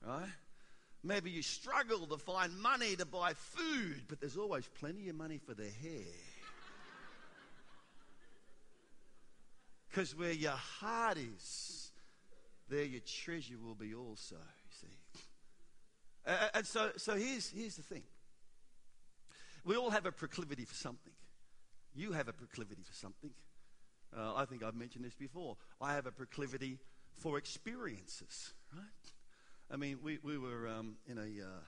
Right? 0.04 0.26
Maybe 1.04 1.32
you 1.32 1.42
struggle 1.42 2.06
to 2.06 2.18
find 2.18 2.56
money 2.60 2.96
to 2.96 3.06
buy 3.06 3.34
food, 3.34 4.04
but 4.08 4.20
there's 4.20 4.38
always 4.38 4.68
plenty 4.80 5.10
of 5.10 5.16
money 5.16 5.40
for 5.40 5.54
the 5.56 5.64
hair. 5.64 6.14
Because 9.90 10.16
where 10.16 10.32
your 10.32 10.52
heart 10.52 11.18
is, 11.18 11.92
there 12.70 12.84
your 12.84 13.02
treasure 13.02 13.56
will 13.62 13.76
be 13.76 13.94
also, 13.94 14.36
you 14.36 14.72
see. 14.80 14.88
And 16.54 16.66
so, 16.66 16.92
so 16.98 17.16
here's, 17.16 17.50
here's 17.50 17.76
the 17.76 17.84
thing 17.84 18.04
we 19.66 19.76
all 19.76 19.90
have 19.90 20.06
a 20.06 20.12
proclivity 20.12 20.66
for 20.66 20.76
something. 20.76 21.14
You 21.94 22.14
have 22.14 22.28
a 22.28 22.34
proclivity 22.34 22.84
for 22.84 22.94
something. 22.94 23.32
Uh, 24.16 24.36
I 24.36 24.46
think 24.46 24.64
I've 24.64 24.76
mentioned 24.76 25.06
this 25.06 25.16
before. 25.16 25.58
I 25.80 25.94
have 25.94 26.06
a 26.06 26.12
proclivity 26.12 26.80
for 27.16 27.38
experiences, 27.38 28.54
right? 28.74 29.14
I 29.72 29.78
mean, 29.78 30.00
we, 30.04 30.20
we 30.22 30.38
were 30.38 30.68
um, 30.68 30.96
in 31.08 31.18
a. 31.18 31.22
Uh, 31.22 31.62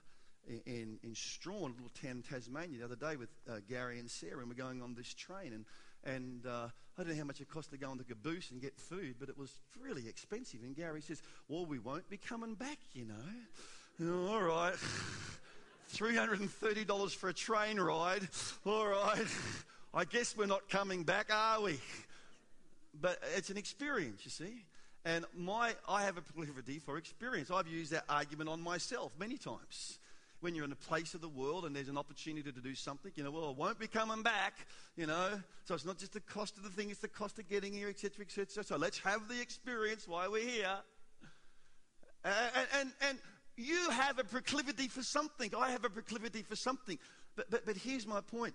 in, 0.66 1.00
in 1.04 1.16
Strahan, 1.16 1.62
a 1.62 1.68
little 1.68 1.90
town 2.02 2.18
in 2.18 2.22
Tasmania, 2.22 2.80
the 2.80 2.84
other 2.84 2.98
day 2.98 3.16
with 3.16 3.30
uh, 3.50 3.60
Gary 3.70 3.98
and 3.98 4.12
Sarah, 4.12 4.40
and 4.40 4.50
we're 4.50 4.56
going 4.56 4.82
on 4.82 4.94
this 4.94 5.14
train. 5.14 5.54
And, 5.54 5.66
and 6.04 6.46
uh, 6.46 6.68
I 6.98 7.02
don't 7.02 7.14
know 7.14 7.18
how 7.18 7.24
much 7.24 7.40
it 7.40 7.50
cost 7.50 7.72
to 7.72 7.78
go 7.78 7.90
on 7.90 7.98
the 7.98 8.04
caboose 8.04 8.52
and 8.52 8.62
get 8.62 8.78
food, 8.78 9.16
but 9.22 9.30
it 9.30 9.38
was 9.38 9.58
really 9.82 10.10
expensive. 10.10 10.60
And 10.64 10.76
Gary 10.76 11.02
says, 11.02 11.22
Well, 11.48 11.66
we 11.66 11.80
won't 11.80 12.10
be 12.10 12.18
coming 12.18 12.56
back, 12.56 12.78
you 12.94 13.06
know. 13.06 14.30
all 14.30 14.42
right. 14.42 14.76
$330 15.96 17.16
for 17.16 17.30
a 17.30 17.34
train 17.34 17.80
ride. 17.80 18.28
All 18.66 18.88
right. 18.88 19.28
I 19.94 20.04
guess 20.04 20.36
we're 20.36 20.46
not 20.46 20.68
coming 20.68 21.04
back, 21.04 21.34
are 21.34 21.62
we? 21.62 21.80
But 23.00 23.20
it's 23.38 23.50
an 23.50 23.58
experience, 23.58 24.26
you 24.26 24.32
see. 24.32 24.66
And 25.06 25.26
my, 25.36 25.76
I 25.88 26.04
have 26.04 26.18
a 26.18 26.22
proclivity 26.22 26.80
for 26.80 26.98
experience. 26.98 27.52
I've 27.52 27.68
used 27.68 27.92
that 27.92 28.06
argument 28.08 28.50
on 28.50 28.62
myself 28.62 29.12
many 29.20 29.38
times. 29.38 30.00
When 30.40 30.56
you're 30.56 30.66
in 30.66 30.74
a 30.74 30.76
place 30.76 31.14
of 31.14 31.22
the 31.22 31.30
world 31.30 31.64
and 31.64 31.74
there's 31.74 31.88
an 31.88 31.98
opportunity 31.98 32.52
to 32.52 32.60
do 32.60 32.76
something, 32.76 33.14
you 33.16 33.24
know, 33.24 33.32
well, 33.32 33.48
I 33.48 33.52
won't 33.52 33.80
be 33.80 33.88
coming 33.88 34.24
back, 34.24 34.54
you 34.98 35.06
know. 35.06 35.42
So 35.64 35.74
it's 35.74 35.86
not 35.86 35.98
just 35.98 36.12
the 36.12 36.20
cost 36.20 36.58
of 36.58 36.64
the 36.64 36.70
thing, 36.70 36.90
it's 36.90 37.00
the 37.00 37.08
cost 37.08 37.40
of 37.40 37.48
getting 37.48 37.72
here, 37.72 37.88
etc., 37.88 38.26
etc. 38.26 38.64
So 38.64 38.76
let's 38.76 39.00
have 39.00 39.30
the 39.30 39.40
experience 39.40 40.06
while 40.06 40.30
we're 40.30 40.46
here. 40.46 40.76
And, 42.26 42.68
and, 42.80 42.92
and 43.08 43.18
you 43.56 43.90
have 43.90 44.20
a 44.20 44.24
proclivity 44.24 44.88
for 44.88 45.02
something. 45.02 45.52
I 45.58 45.72
have 45.72 45.86
a 45.86 45.90
proclivity 45.90 46.42
for 46.42 46.56
something. 46.56 46.98
But, 47.36 47.50
but, 47.50 47.66
but 47.66 47.78
here's 47.78 48.06
my 48.06 48.22
point. 48.22 48.54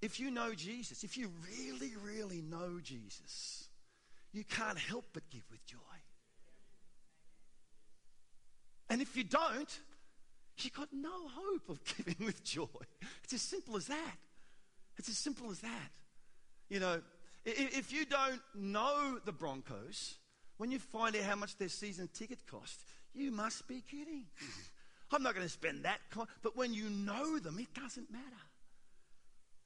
If 0.00 0.20
you 0.20 0.30
know 0.30 0.54
Jesus, 0.54 1.04
if 1.04 1.16
you 1.16 1.30
really, 1.48 1.92
really 2.02 2.40
know 2.40 2.80
Jesus, 2.82 3.67
you 4.38 4.44
can't 4.44 4.78
help 4.78 5.04
but 5.12 5.28
give 5.30 5.42
with 5.50 5.66
joy. 5.66 5.76
And 8.88 9.02
if 9.02 9.16
you 9.16 9.24
don't, 9.24 9.80
you've 10.58 10.72
got 10.72 10.88
no 10.92 11.10
hope 11.10 11.68
of 11.68 11.80
giving 11.96 12.24
with 12.24 12.44
joy. 12.44 12.66
It's 13.24 13.34
as 13.34 13.42
simple 13.42 13.76
as 13.76 13.86
that. 13.88 14.16
It's 14.96 15.08
as 15.08 15.18
simple 15.18 15.50
as 15.50 15.58
that. 15.60 15.90
You 16.68 16.78
know, 16.78 17.00
if 17.44 17.92
you 17.92 18.04
don't 18.04 18.40
know 18.54 19.18
the 19.24 19.32
Broncos, 19.32 20.14
when 20.56 20.70
you 20.70 20.78
find 20.78 21.16
out 21.16 21.22
how 21.22 21.36
much 21.36 21.56
their 21.56 21.68
season 21.68 22.08
ticket 22.14 22.46
cost, 22.46 22.84
you 23.14 23.32
must 23.32 23.66
be 23.66 23.82
kidding. 23.90 24.26
I'm 25.10 25.22
not 25.22 25.34
going 25.34 25.46
to 25.46 25.52
spend 25.52 25.84
that. 25.84 25.98
but 26.42 26.56
when 26.56 26.72
you 26.74 26.90
know 26.90 27.38
them, 27.38 27.58
it 27.58 27.74
doesn't 27.74 28.10
matter. 28.10 28.47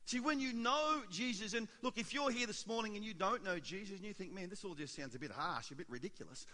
See, 0.05 0.21
when 0.21 0.41
you 0.41 0.53
know 0.53 1.03
Jesus, 1.11 1.55
and 1.55 1.69
look, 1.81 1.97
if 1.97 2.13
you're 2.13 2.31
here 2.31 2.47
this 2.47 2.67
morning 2.67 2.97
and 2.97 3.05
you 3.05 3.15
don't 3.15 3.45
know 3.45 3.59
Jesus 3.59 3.99
and 3.99 4.07
you 4.07 4.13
think, 4.13 4.35
man, 4.35 4.49
this 4.51 4.65
all 4.65 4.75
just 4.75 4.97
sounds 4.97 5.15
a 5.15 5.19
bit 5.19 5.31
harsh, 5.31 5.71
a 5.71 5.75
bit 5.75 5.87
ridiculous, 5.89 6.47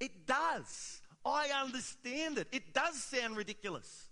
it 0.00 0.26
does. 0.26 1.00
I 1.24 1.48
understand 1.62 2.38
it. 2.38 2.48
It 2.52 2.74
does 2.74 3.02
sound 3.02 3.36
ridiculous. 3.36 4.08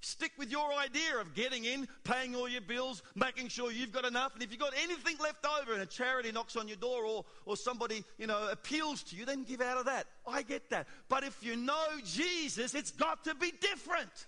Stick 0.00 0.30
with 0.38 0.50
your 0.50 0.72
idea 0.74 1.18
of 1.20 1.34
getting 1.34 1.64
in, 1.64 1.88
paying 2.04 2.36
all 2.36 2.48
your 2.48 2.60
bills, 2.60 3.02
making 3.16 3.48
sure 3.48 3.72
you've 3.72 3.92
got 3.92 4.04
enough. 4.04 4.32
And 4.34 4.42
if 4.42 4.52
you've 4.52 4.60
got 4.60 4.72
anything 4.80 5.16
left 5.20 5.44
over 5.60 5.72
and 5.72 5.82
a 5.82 5.86
charity 5.86 6.30
knocks 6.30 6.54
on 6.54 6.68
your 6.68 6.76
door 6.76 7.04
or, 7.04 7.24
or 7.46 7.56
somebody, 7.56 8.04
you 8.16 8.28
know, 8.28 8.48
appeals 8.50 9.02
to 9.04 9.16
you, 9.16 9.24
then 9.24 9.42
give 9.42 9.60
out 9.60 9.76
of 9.76 9.86
that. 9.86 10.06
I 10.26 10.42
get 10.42 10.70
that. 10.70 10.86
But 11.08 11.24
if 11.24 11.42
you 11.42 11.56
know 11.56 11.86
Jesus, 12.04 12.74
it's 12.74 12.92
got 12.92 13.24
to 13.24 13.34
be 13.34 13.52
different. 13.60 14.26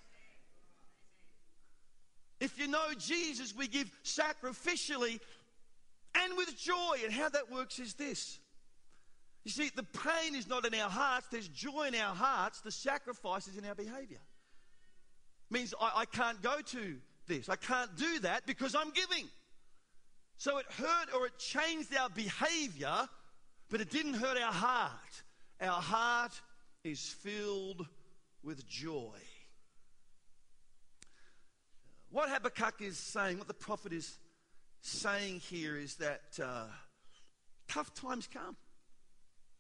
If 2.41 2.59
you 2.59 2.69
know 2.69 2.95
Jesus, 2.99 3.55
we 3.55 3.69
give 3.69 3.91
sacrificially 4.05 5.21
and 6.15 6.37
with 6.37 6.59
joy. 6.59 6.97
And 7.05 7.13
how 7.13 7.29
that 7.29 7.53
works 7.53 7.79
is 7.79 7.95
this. 7.95 8.39
You 9.45 9.51
see, 9.51 9.71
the 9.75 9.83
pain 9.83 10.35
is 10.35 10.49
not 10.49 10.67
in 10.67 10.75
our 10.75 10.91
hearts, 10.91 11.27
there's 11.31 11.49
joy 11.49 11.89
in 11.89 11.95
our 11.95 12.15
hearts, 12.15 12.61
the 12.61 12.71
sacrifice 12.71 13.49
is 13.49 13.57
in 13.57 13.65
our 13.65 13.75
behavior 13.75 14.21
means 15.51 15.75
I, 15.81 15.91
I 15.97 16.05
can't 16.05 16.41
go 16.43 16.61
to 16.61 16.97
this. 17.27 17.49
I 17.49 17.57
can't 17.57 17.95
do 17.97 18.21
that 18.21 18.47
because 18.47 18.75
I'm 18.75 18.91
giving. 18.91 19.29
So 20.39 20.59
it 20.59 20.67
hurt 20.71 21.15
or 21.15 21.27
it 21.27 21.39
changed 21.39 21.95
our 21.97 22.09
behavior, 22.09 23.09
but 23.69 23.81
it 23.81 23.91
didn't 23.91 24.15
hurt 24.15 24.39
our 24.39 24.53
heart. 24.53 25.23
Our 25.61 25.81
heart 25.83 26.41
is 26.83 27.01
filled 27.01 27.87
with 28.43 28.67
joy. 28.67 29.19
What 32.11 32.29
Habakkuk 32.29 32.81
is 32.81 32.99
saying, 32.99 33.39
what 33.39 33.47
the 33.47 33.55
prophet 33.55 33.93
is 33.93 34.19
saying 34.81 35.41
here 35.41 35.77
is 35.77 35.97
that 35.97 36.23
uh, 36.43 36.65
tough 37.69 37.95
times 37.95 38.29
come. 38.33 38.57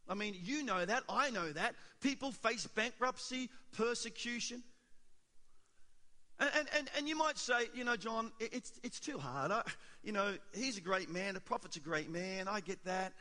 I 0.09 0.15
mean, 0.15 0.35
you 0.43 0.65
know 0.65 0.85
that. 0.85 1.05
I 1.09 1.31
know 1.31 1.53
that. 1.53 1.77
People 2.01 2.33
face 2.33 2.67
bankruptcy, 2.67 3.49
persecution. 3.73 4.65
And, 6.41 6.69
and, 6.77 6.91
and, 6.97 7.09
you 7.09 7.17
might 7.17 7.39
say, 7.39 7.69
you 7.75 7.85
know, 7.85 7.97
John, 7.97 8.33
it's, 8.41 8.73
it's 8.83 8.99
too 8.99 9.19
hard. 9.19 9.53
I, 9.53 9.63
you 10.03 10.11
know, 10.11 10.35
he's 10.55 10.79
a 10.79 10.81
great 10.81 11.11
man. 11.11 11.35
The 11.35 11.41
prophet's 11.41 11.77
a 11.77 11.81
great 11.81 12.11
man. 12.11 12.49
I 12.49 12.61
get 12.61 12.83
that. 12.87 13.13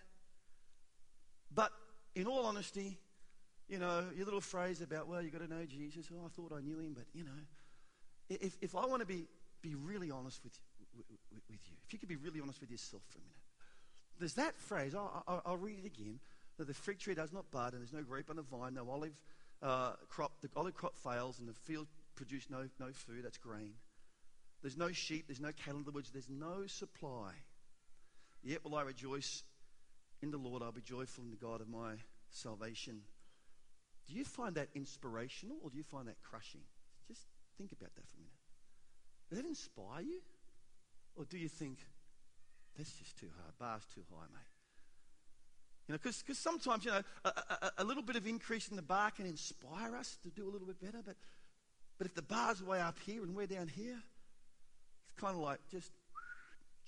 But 1.53 1.71
in 2.15 2.27
all 2.27 2.45
honesty, 2.45 2.97
you 3.67 3.77
know, 3.77 4.05
your 4.15 4.23
little 4.25 4.41
phrase 4.41 4.81
about, 4.81 5.07
well, 5.07 5.21
you've 5.21 5.33
got 5.33 5.41
to 5.41 5.53
know 5.53 5.65
Jesus. 5.65 6.07
Oh, 6.11 6.25
I 6.25 6.29
thought 6.29 6.53
I 6.57 6.61
knew 6.61 6.79
him. 6.79 6.93
But, 6.95 7.05
you 7.13 7.25
know, 7.25 7.31
if, 8.29 8.57
if 8.61 8.75
I 8.75 8.85
want 8.85 9.01
to 9.01 9.05
be, 9.05 9.27
be 9.61 9.75
really 9.75 10.11
honest 10.11 10.43
with, 10.43 10.57
with, 10.95 11.05
with 11.49 11.59
you, 11.69 11.75
if 11.85 11.93
you 11.93 11.99
could 11.99 12.09
be 12.09 12.15
really 12.15 12.39
honest 12.41 12.61
with 12.61 12.71
yourself 12.71 13.03
for 13.09 13.17
a 13.17 13.21
minute, 13.21 13.35
there's 14.19 14.33
that 14.35 14.57
phrase. 14.57 14.93
I'll, 14.93 15.23
I'll, 15.27 15.41
I'll 15.45 15.57
read 15.57 15.79
it 15.83 15.85
again. 15.85 16.19
That 16.57 16.67
the 16.67 16.73
fig 16.73 16.99
tree 16.99 17.15
does 17.15 17.31
not 17.31 17.49
bud, 17.51 17.71
and 17.71 17.81
there's 17.81 17.93
no 17.93 18.03
grape 18.03 18.29
on 18.29 18.35
the 18.35 18.41
vine, 18.41 18.73
no 18.73 18.89
olive 18.89 19.13
uh, 19.63 19.93
crop. 20.09 20.33
The 20.41 20.49
olive 20.57 20.75
crop 20.75 20.97
fails, 20.97 21.39
and 21.39 21.47
the 21.47 21.53
field 21.53 21.87
produce 22.15 22.49
no, 22.49 22.67
no 22.79 22.91
food, 22.91 23.23
that's 23.23 23.37
grain. 23.37 23.71
There's 24.61 24.77
no 24.77 24.91
sheep, 24.91 25.27
there's 25.27 25.39
no 25.39 25.51
cattle 25.53 25.79
in 25.79 25.85
the 25.85 25.91
woods, 25.91 26.11
there's 26.11 26.29
no 26.29 26.67
supply. 26.67 27.31
Yet 28.43 28.63
will 28.65 28.75
I 28.75 28.81
rejoice 28.81 29.43
in 30.21 30.31
the 30.31 30.37
Lord, 30.37 30.61
I'll 30.61 30.73
be 30.73 30.81
joyful 30.81 31.23
in 31.23 31.31
the 31.31 31.37
God 31.37 31.61
of 31.61 31.69
my 31.69 31.93
salvation. 32.29 33.01
Do 34.07 34.15
you 34.15 34.25
find 34.25 34.55
that 34.55 34.67
inspirational 34.75 35.57
or 35.63 35.69
do 35.69 35.77
you 35.77 35.83
find 35.83 36.07
that 36.07 36.21
crushing? 36.21 36.61
Think 37.59 37.71
about 37.73 37.93
that 37.93 38.07
for 38.07 38.17
a 38.17 38.23
minute. 38.23 38.39
Does 39.29 39.37
that 39.37 39.47
inspire 39.47 40.01
you? 40.01 40.21
Or 41.15 41.25
do 41.25 41.37
you 41.37 41.49
think, 41.49 41.77
that's 42.75 42.93
just 42.93 43.17
too 43.17 43.27
hard, 43.39 43.53
bar's 43.59 43.83
too 43.93 44.01
high, 44.09 44.25
mate? 44.33 44.41
You 45.87 45.93
know, 45.93 45.99
because 46.01 46.37
sometimes, 46.37 46.85
you 46.85 46.91
know, 46.91 47.01
a, 47.25 47.29
a, 47.29 47.71
a, 47.79 47.83
little 47.83 48.03
bit 48.03 48.15
of 48.15 48.25
increase 48.25 48.69
in 48.69 48.75
the 48.75 48.81
bar 48.81 49.11
can 49.11 49.25
inspire 49.25 49.95
us 49.95 50.17
to 50.23 50.29
do 50.29 50.47
a 50.47 50.51
little 50.51 50.67
bit 50.67 50.79
better, 50.79 51.03
but 51.05 51.15
but 51.99 52.07
if 52.07 52.15
the 52.15 52.21
bar's 52.21 52.63
way 52.63 52.79
up 52.79 52.97
here 53.05 53.23
and 53.23 53.35
we're 53.35 53.45
down 53.45 53.67
here, 53.67 53.99
it's 55.03 55.19
kind 55.19 55.35
of 55.35 55.41
like 55.41 55.59
just 55.69 55.91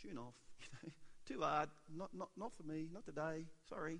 tune 0.02 0.18
off. 0.18 0.34
You 0.64 0.88
know, 0.88 0.94
too 1.28 1.42
hard. 1.42 1.70
Not, 1.96 2.10
not, 2.14 2.30
not 2.38 2.54
for 2.54 2.64
me. 2.64 2.88
Not 2.94 3.06
today. 3.06 3.46
Sorry. 3.68 4.00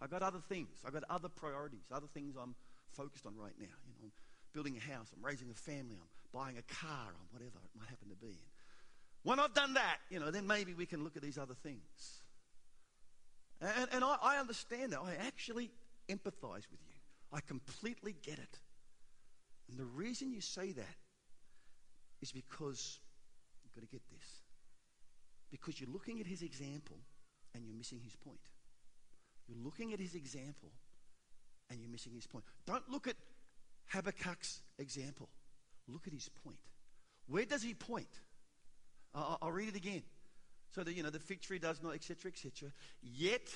I 0.00 0.06
got 0.06 0.22
other 0.22 0.40
things. 0.48 0.68
I 0.86 0.90
got 0.90 1.04
other 1.08 1.28
priorities. 1.28 1.84
Other 1.92 2.06
things 2.12 2.36
I'm 2.40 2.54
focused 2.92 3.26
on 3.26 3.36
right 3.36 3.54
now. 3.58 3.74
You 3.86 3.94
know, 4.02 4.10
building 4.52 4.76
a 4.76 4.92
house. 4.92 5.08
I'm 5.16 5.24
raising 5.24 5.50
a 5.50 5.54
family. 5.54 5.96
I'm 6.00 6.08
buying 6.32 6.58
a 6.58 6.62
car. 6.62 7.08
I'm 7.08 7.28
whatever 7.30 7.58
it 7.64 7.78
might 7.78 7.88
happen 7.88 8.08
to 8.08 8.16
be. 8.16 8.38
when 9.22 9.38
I've 9.38 9.54
done 9.54 9.74
that, 9.74 9.98
you 10.10 10.20
know, 10.20 10.30
then 10.30 10.46
maybe 10.46 10.74
we 10.74 10.86
can 10.86 11.04
look 11.04 11.16
at 11.16 11.22
these 11.22 11.38
other 11.38 11.54
things. 11.54 12.22
And, 13.60 13.88
and 13.92 14.04
I, 14.04 14.16
I 14.22 14.36
understand 14.38 14.92
that. 14.92 15.00
I 15.00 15.14
actually 15.26 15.70
empathize 16.08 16.66
with 16.70 16.80
you. 16.86 16.96
I 17.32 17.40
completely 17.40 18.14
get 18.22 18.38
it. 18.38 18.58
And 19.68 19.78
the 19.78 19.84
reason 19.84 20.32
you 20.32 20.40
say 20.40 20.72
that 20.72 20.96
is 22.20 22.32
because 22.32 22.98
you've 23.62 23.74
got 23.74 23.80
to 23.80 23.86
get 23.86 24.02
this. 24.10 24.42
Because 25.50 25.80
you're 25.80 25.90
looking 25.90 26.20
at 26.20 26.26
his 26.26 26.42
example 26.42 26.96
and 27.54 27.64
you're 27.64 27.76
missing 27.76 28.00
his 28.02 28.16
point. 28.16 28.40
You're 29.46 29.62
looking 29.62 29.92
at 29.92 30.00
his 30.00 30.14
example 30.14 30.70
and 31.70 31.80
you're 31.80 31.90
missing 31.90 32.12
his 32.14 32.26
point. 32.26 32.44
Don't 32.66 32.88
look 32.90 33.06
at 33.06 33.16
Habakkuk's 33.92 34.62
example. 34.78 35.28
Look 35.88 36.06
at 36.06 36.12
his 36.12 36.28
point. 36.28 36.58
Where 37.26 37.44
does 37.44 37.62
he 37.62 37.74
point? 37.74 38.20
I'll, 39.14 39.38
I'll 39.42 39.52
read 39.52 39.68
it 39.68 39.76
again. 39.76 40.02
So 40.70 40.82
that, 40.82 40.94
you 40.94 41.02
know, 41.02 41.10
the 41.10 41.18
fig 41.18 41.42
tree 41.42 41.58
does 41.58 41.82
not, 41.82 41.94
etc., 41.94 42.30
etc. 42.30 42.72
Yet 43.02 43.48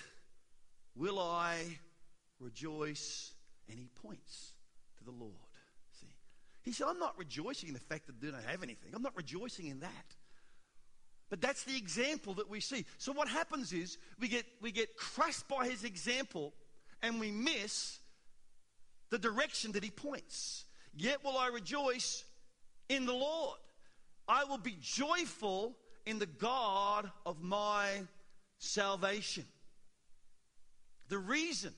will 0.94 1.18
I 1.18 1.78
rejoice. 2.38 3.32
And 3.68 3.78
he 3.78 3.88
points 4.02 4.52
to 4.98 5.04
the 5.04 5.10
Lord. 5.10 5.32
See? 6.00 6.14
He 6.62 6.72
said, 6.72 6.86
I'm 6.88 7.00
not 7.00 7.18
rejoicing 7.18 7.68
in 7.68 7.74
the 7.74 7.80
fact 7.80 8.06
that 8.06 8.20
they 8.20 8.30
don't 8.30 8.44
have 8.44 8.62
anything. 8.62 8.92
I'm 8.94 9.02
not 9.02 9.16
rejoicing 9.16 9.66
in 9.66 9.80
that. 9.80 10.14
But 11.28 11.40
that's 11.40 11.64
the 11.64 11.76
example 11.76 12.34
that 12.34 12.48
we 12.48 12.60
see. 12.60 12.84
So 12.98 13.12
what 13.12 13.28
happens 13.28 13.72
is 13.72 13.98
we 14.20 14.28
get, 14.28 14.46
we 14.60 14.70
get 14.70 14.96
crushed 14.96 15.48
by 15.48 15.66
his 15.66 15.82
example 15.82 16.54
and 17.02 17.18
we 17.18 17.32
miss 17.32 17.98
the 19.10 19.18
direction 19.18 19.72
that 19.72 19.84
he 19.84 19.90
points. 19.90 20.64
Yet 20.94 21.24
will 21.24 21.36
I 21.36 21.48
rejoice 21.48 22.24
in 22.88 23.06
the 23.06 23.12
Lord. 23.12 23.58
I 24.28 24.44
will 24.44 24.58
be 24.58 24.76
joyful 24.80 25.76
in 26.04 26.18
the 26.18 26.26
God 26.26 27.10
of 27.24 27.42
my 27.42 27.88
salvation. 28.58 29.44
The 31.08 31.18
reason, 31.18 31.72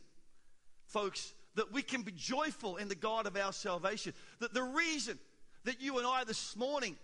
folks, 0.86 1.32
that 1.56 1.72
we 1.72 1.82
can 1.82 2.02
be 2.02 2.12
joyful 2.12 2.76
in 2.76 2.88
the 2.88 2.94
God 2.94 3.26
of 3.26 3.36
our 3.36 3.52
salvation, 3.52 4.14
that 4.40 4.54
the 4.54 4.62
reason 4.62 5.18
that 5.64 5.80
you 5.82 5.98
and 5.98 6.06
I 6.06 6.24
this 6.24 6.56
morning 6.56 6.96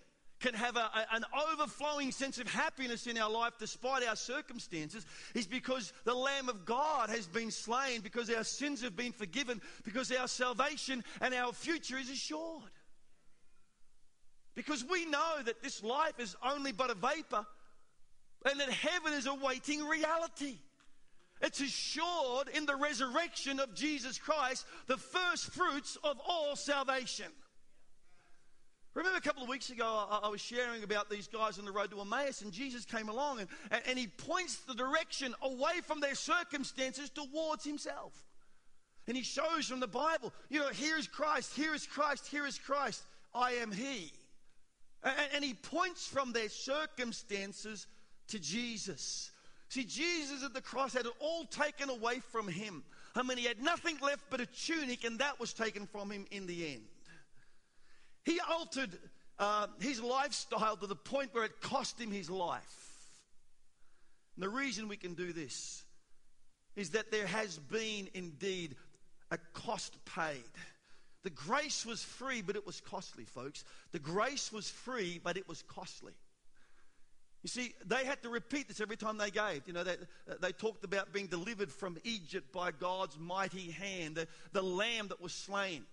can 0.45 0.55
have 0.55 0.77
a, 0.77 0.81
a, 0.81 1.07
an 1.15 1.25
overflowing 1.53 2.13
sense 2.13 2.39
of 2.39 2.47
happiness 2.47 3.07
in 3.07 3.17
our 3.17 3.31
life 3.31 3.55
despite 3.59 4.07
our 4.07 4.15
circumstances 4.15 5.07
is 5.35 5.47
because 5.47 5.95
the 6.05 6.13
Lamb 6.13 6.51
of 6.51 6.67
God 6.67 7.09
has 7.09 7.27
been 7.27 7.51
slain, 7.51 8.03
because 8.03 8.29
our 8.29 8.45
sins 8.45 8.83
have 8.83 8.95
been 8.95 9.13
forgiven, 9.13 9.63
because 9.85 10.13
our 10.13 10.29
salvation 10.29 11.03
and 11.23 11.33
our 11.33 11.53
future 11.53 11.97
is 11.97 12.11
assured. 12.11 12.71
Because 14.55 14.85
we 14.85 15.07
know 15.07 15.37
that 15.47 15.63
this 15.63 15.83
life 15.83 16.21
is 16.21 16.37
only 16.47 16.73
but 16.73 16.91
a 16.91 16.95
vapor 16.95 17.47
and 18.45 18.61
that 18.61 18.71
heaven 18.71 19.15
is 19.15 19.27
awaiting 19.27 19.83
reality. 19.87 20.59
It's 21.41 21.63
assured 21.63 22.49
in 22.55 22.67
the 22.67 22.77
resurrection 22.77 23.61
of 23.61 23.75
Jesus 23.75 24.19
Christ, 24.19 24.67
the 24.89 24.99
first 24.99 25.47
fruits 25.47 25.97
of 26.05 26.19
all 26.29 26.55
salvation. 26.55 27.33
Remember 28.95 29.19
a 29.19 29.21
couple 29.21 29.43
of 29.43 29.49
weeks 29.49 29.71
ago, 29.71 30.07
I, 30.23 30.29
was 30.29 30.41
sharing 30.41 30.85
about 30.85 31.11
these 31.11 31.27
guys 31.27 31.59
on 31.59 31.65
the 31.65 31.73
road 31.73 31.91
to 31.91 32.01
Emmaus, 32.01 32.43
and 32.43 32.53
Jesus 32.53 32.85
came 32.85 33.09
along 33.09 33.41
and, 33.41 33.49
and, 33.73 33.83
and 33.89 33.99
he 33.99 34.07
points 34.07 34.57
the 34.69 34.75
direction 34.75 35.35
away 35.43 35.81
from 35.83 35.99
their 35.99 36.15
circumstances 36.15 37.11
towards 37.11 37.65
himself. 37.65 38.13
And 39.09 39.17
he 39.17 39.25
shows 39.25 39.67
from 39.67 39.81
the 39.81 39.89
Bible, 39.89 40.33
you 40.49 40.61
know, 40.61 40.69
here 40.69 40.97
is 40.97 41.09
Christ, 41.09 41.57
here 41.57 41.75
is 41.75 41.87
Christ, 41.87 42.29
here 42.29 42.47
is 42.47 42.57
Christ, 42.57 43.03
I 43.35 43.53
am 43.55 43.73
He. 43.73 44.13
And, 45.03 45.15
and 45.35 45.45
he 45.45 45.55
points 45.55 46.07
from 46.07 46.33
their 46.33 46.49
circumstances 46.49 47.89
to 48.29 48.39
Jesus. 48.39 49.33
See, 49.69 49.85
Jesus 49.85 50.45
at 50.45 50.55
the 50.55 50.63
cross 50.63 50.95
had 50.95 51.07
it 51.07 51.13
all 51.19 51.45
taken 51.47 51.91
away 51.91 52.21
from 52.21 52.47
him. 52.47 52.85
I 53.17 53.23
mean, 53.23 53.39
he 53.39 53.45
had 53.45 53.61
nothing 53.61 53.99
left 54.01 54.23
but 54.31 54.41
a 54.41 54.47
tunic, 54.47 55.05
and 55.05 55.19
that 55.19 55.39
was 55.39 55.53
taken 55.53 55.87
from 55.87 56.11
him 56.11 56.27
in 56.31 56.47
the 56.47 56.75
end. 56.75 56.83
He 58.25 58.41
altered 58.41 58.91
uh, 59.39 59.67
his 59.81 60.01
lifestyle 60.01 60.77
to 60.77 60.87
the 60.87 60.97
point 60.97 61.35
where 61.35 61.45
it 61.45 61.61
cost 61.61 62.01
him 62.01 62.11
his 62.11 62.31
life. 62.31 62.85
And 64.37 64.43
the 64.43 64.49
reason 64.49 64.89
we 64.89 64.97
can 64.97 65.15
do 65.15 65.33
this 65.33 65.85
is 66.77 66.91
that 66.91 67.11
there 67.11 67.27
has 67.27 67.59
been 67.59 68.09
indeed 68.15 68.77
a 69.31 69.39
cost 69.53 69.97
paid. 70.05 70.43
The 71.23 71.31
grace 71.31 71.87
was 71.87 72.03
free, 72.03 72.43
but 72.43 72.57
it 72.57 72.67
was 72.67 72.81
costly, 72.81 73.25
folks. 73.25 73.65
The 73.93 73.99
grace 73.99 74.53
was 74.53 74.69
free, 74.69 75.21
but 75.23 75.37
it 75.37 75.49
was 75.49 75.63
costly. 75.63 76.13
You 77.43 77.49
see, 77.49 77.75
they 77.85 78.05
had 78.05 78.23
to 78.23 78.31
repeat 78.31 78.69
this 78.69 78.81
every 78.81 78.97
time 78.97 79.19
they 79.19 79.31
gave. 79.31 79.63
You 79.67 79.75
know, 79.75 79.85
they, 79.85 79.97
they 80.41 80.53
talked 80.53 80.85
about 80.85 81.13
being 81.13 81.27
delivered 81.27 81.71
from 81.71 81.99
Egypt 82.03 82.53
by 82.53 82.71
God's 82.73 83.19
mighty 83.19 83.71
hand, 83.71 84.17
the, 84.17 84.29
the 84.53 84.63
lamb 84.63 85.09
that 85.09 85.21
was 85.21 85.33
slain. 85.33 85.85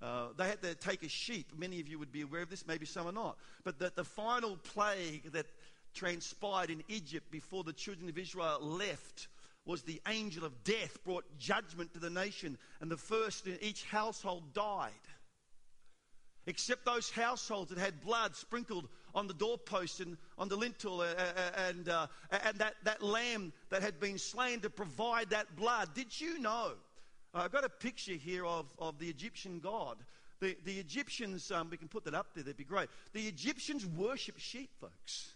Uh, 0.00 0.28
they 0.36 0.48
had 0.48 0.62
to 0.62 0.74
take 0.74 1.02
a 1.02 1.08
sheep. 1.08 1.52
Many 1.56 1.80
of 1.80 1.88
you 1.88 1.98
would 1.98 2.12
be 2.12 2.22
aware 2.22 2.42
of 2.42 2.50
this, 2.50 2.66
maybe 2.66 2.86
some 2.86 3.06
are 3.06 3.12
not. 3.12 3.36
But 3.64 3.78
the, 3.78 3.92
the 3.94 4.04
final 4.04 4.56
plague 4.56 5.32
that 5.32 5.46
transpired 5.94 6.70
in 6.70 6.82
Egypt 6.88 7.30
before 7.30 7.64
the 7.64 7.72
children 7.72 8.08
of 8.08 8.16
Israel 8.16 8.60
left 8.60 9.28
was 9.66 9.82
the 9.82 10.00
angel 10.08 10.44
of 10.44 10.64
death 10.64 11.02
brought 11.04 11.24
judgment 11.38 11.92
to 11.92 11.98
the 11.98 12.10
nation, 12.10 12.56
and 12.80 12.90
the 12.90 12.96
first 12.96 13.46
in 13.46 13.58
each 13.60 13.84
household 13.84 14.54
died. 14.54 14.92
Except 16.46 16.86
those 16.86 17.10
households 17.10 17.68
that 17.68 17.78
had 17.78 18.00
blood 18.00 18.34
sprinkled 18.34 18.88
on 19.14 19.26
the 19.26 19.34
doorpost 19.34 20.00
and 20.00 20.16
on 20.38 20.48
the 20.48 20.56
lintel, 20.56 21.02
uh, 21.02 21.08
uh 21.18 21.50
and, 21.68 21.88
uh, 21.90 22.06
and 22.30 22.58
that, 22.58 22.76
that 22.84 23.02
lamb 23.02 23.52
that 23.68 23.82
had 23.82 24.00
been 24.00 24.16
slain 24.16 24.60
to 24.60 24.70
provide 24.70 25.28
that 25.30 25.54
blood. 25.56 25.90
Did 25.94 26.18
you 26.18 26.38
know 26.38 26.70
uh, 26.70 26.87
I've 27.34 27.52
got 27.52 27.64
a 27.64 27.68
picture 27.68 28.12
here 28.12 28.46
of, 28.46 28.66
of 28.78 28.98
the 28.98 29.08
Egyptian 29.08 29.60
god. 29.60 29.98
The, 30.40 30.56
the 30.64 30.78
Egyptians, 30.78 31.50
um, 31.50 31.68
we 31.70 31.76
can 31.76 31.88
put 31.88 32.04
that 32.04 32.14
up 32.14 32.28
there, 32.34 32.44
that'd 32.44 32.56
be 32.56 32.64
great. 32.64 32.88
The 33.12 33.26
Egyptians 33.26 33.84
worship 33.86 34.38
sheep, 34.38 34.70
folks. 34.80 35.34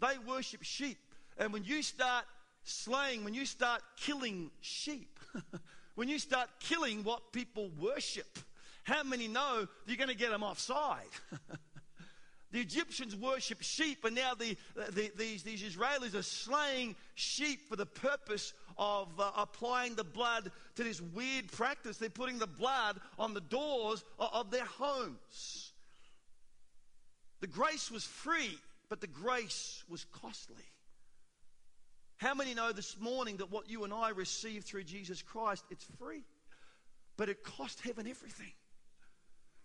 They 0.00 0.18
worship 0.26 0.62
sheep. 0.62 0.98
And 1.38 1.52
when 1.52 1.64
you 1.64 1.82
start 1.82 2.24
slaying, 2.62 3.24
when 3.24 3.34
you 3.34 3.46
start 3.46 3.82
killing 3.96 4.50
sheep, 4.60 5.18
when 5.94 6.08
you 6.08 6.18
start 6.18 6.48
killing 6.60 7.04
what 7.04 7.32
people 7.32 7.70
worship, 7.80 8.38
how 8.82 9.02
many 9.02 9.28
know 9.28 9.66
you're 9.86 9.96
going 9.96 10.08
to 10.08 10.16
get 10.16 10.30
them 10.30 10.42
offside? 10.42 11.04
The 12.50 12.60
Egyptians 12.60 13.14
worship 13.14 13.60
sheep, 13.60 14.04
and 14.04 14.14
now 14.14 14.34
the, 14.34 14.56
the, 14.74 15.10
these, 15.16 15.42
these 15.42 15.62
Israelis 15.62 16.14
are 16.14 16.22
slaying 16.22 16.96
sheep 17.14 17.68
for 17.68 17.76
the 17.76 17.84
purpose 17.84 18.54
of 18.78 19.08
uh, 19.20 19.32
applying 19.36 19.96
the 19.96 20.04
blood 20.04 20.50
to 20.76 20.84
this 20.84 21.00
weird 21.00 21.52
practice. 21.52 21.98
They're 21.98 22.08
putting 22.08 22.38
the 22.38 22.46
blood 22.46 23.00
on 23.18 23.34
the 23.34 23.42
doors 23.42 24.02
of, 24.18 24.30
of 24.32 24.50
their 24.50 24.64
homes. 24.64 25.72
The 27.40 27.46
grace 27.46 27.90
was 27.90 28.04
free, 28.04 28.58
but 28.88 29.02
the 29.02 29.06
grace 29.06 29.84
was 29.88 30.06
costly. 30.06 30.64
How 32.16 32.34
many 32.34 32.54
know 32.54 32.72
this 32.72 32.98
morning 32.98 33.36
that 33.36 33.50
what 33.50 33.70
you 33.70 33.84
and 33.84 33.92
I 33.92 34.08
receive 34.08 34.64
through 34.64 34.84
Jesus 34.84 35.22
Christ, 35.22 35.64
it's 35.70 35.86
free, 35.98 36.24
but 37.16 37.28
it 37.28 37.44
cost 37.44 37.80
heaven 37.82 38.08
everything? 38.08 38.52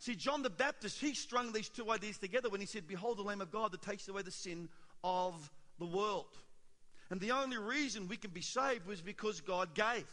See, 0.03 0.15
John 0.15 0.41
the 0.41 0.49
Baptist, 0.49 0.99
he 0.99 1.13
strung 1.13 1.53
these 1.53 1.69
two 1.69 1.89
ideas 1.89 2.17
together 2.17 2.49
when 2.49 2.59
he 2.59 2.67
said, 2.67 2.85
Behold 2.85 3.17
the 3.17 3.21
Lamb 3.21 3.39
of 3.39 3.53
God 3.53 3.71
that 3.71 3.81
takes 3.81 4.09
away 4.09 4.21
the 4.21 4.31
sin 4.31 4.67
of 5.01 5.49
the 5.79 5.85
world. 5.85 6.37
And 7.09 7.21
the 7.21 7.31
only 7.31 7.57
reason 7.57 8.09
we 8.09 8.17
can 8.17 8.31
be 8.31 8.41
saved 8.41 8.85
was 8.85 8.99
because 8.99 9.39
God 9.39 9.73
gave. 9.73 10.05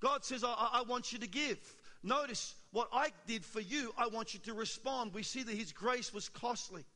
God 0.00 0.24
says, 0.24 0.42
I, 0.42 0.70
I 0.72 0.82
want 0.88 1.12
you 1.12 1.18
to 1.18 1.26
give. 1.26 1.58
Notice 2.02 2.54
what 2.72 2.88
I 2.90 3.10
did 3.26 3.44
for 3.44 3.60
you, 3.60 3.92
I 3.98 4.06
want 4.06 4.32
you 4.32 4.40
to 4.44 4.54
respond. 4.54 5.12
We 5.12 5.22
see 5.24 5.42
that 5.42 5.54
His 5.54 5.72
grace 5.72 6.14
was 6.14 6.30
costly. 6.30 6.86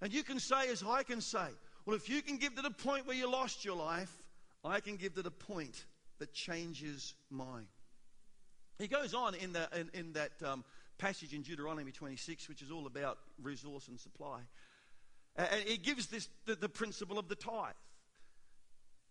And 0.00 0.12
you 0.12 0.24
can 0.24 0.40
say, 0.40 0.72
as 0.72 0.82
I 0.82 1.04
can 1.04 1.20
say, 1.20 1.46
well, 1.86 1.94
if 1.94 2.08
you 2.08 2.20
can 2.20 2.36
give 2.36 2.56
to 2.56 2.62
the 2.62 2.70
point 2.72 3.06
where 3.06 3.14
you 3.14 3.30
lost 3.30 3.64
your 3.64 3.76
life, 3.76 4.12
I 4.64 4.80
can 4.80 4.96
give 4.96 5.14
to 5.14 5.22
the 5.22 5.30
point 5.30 5.84
that 6.18 6.32
changes 6.32 7.14
mine. 7.30 7.68
He 8.78 8.88
goes 8.88 9.14
on 9.14 9.34
in, 9.34 9.52
the, 9.52 9.68
in, 9.74 9.90
in 9.94 10.12
that 10.14 10.32
um, 10.44 10.64
passage 10.98 11.34
in 11.34 11.42
Deuteronomy 11.42 11.92
26, 11.92 12.48
which 12.48 12.62
is 12.62 12.70
all 12.70 12.86
about 12.86 13.18
resource 13.42 13.88
and 13.88 13.98
supply. 13.98 14.40
And 15.36 15.62
he 15.64 15.76
gives 15.76 16.06
this 16.08 16.28
the, 16.46 16.54
the 16.54 16.68
principle 16.68 17.18
of 17.18 17.28
the 17.28 17.34
tithe. 17.34 17.74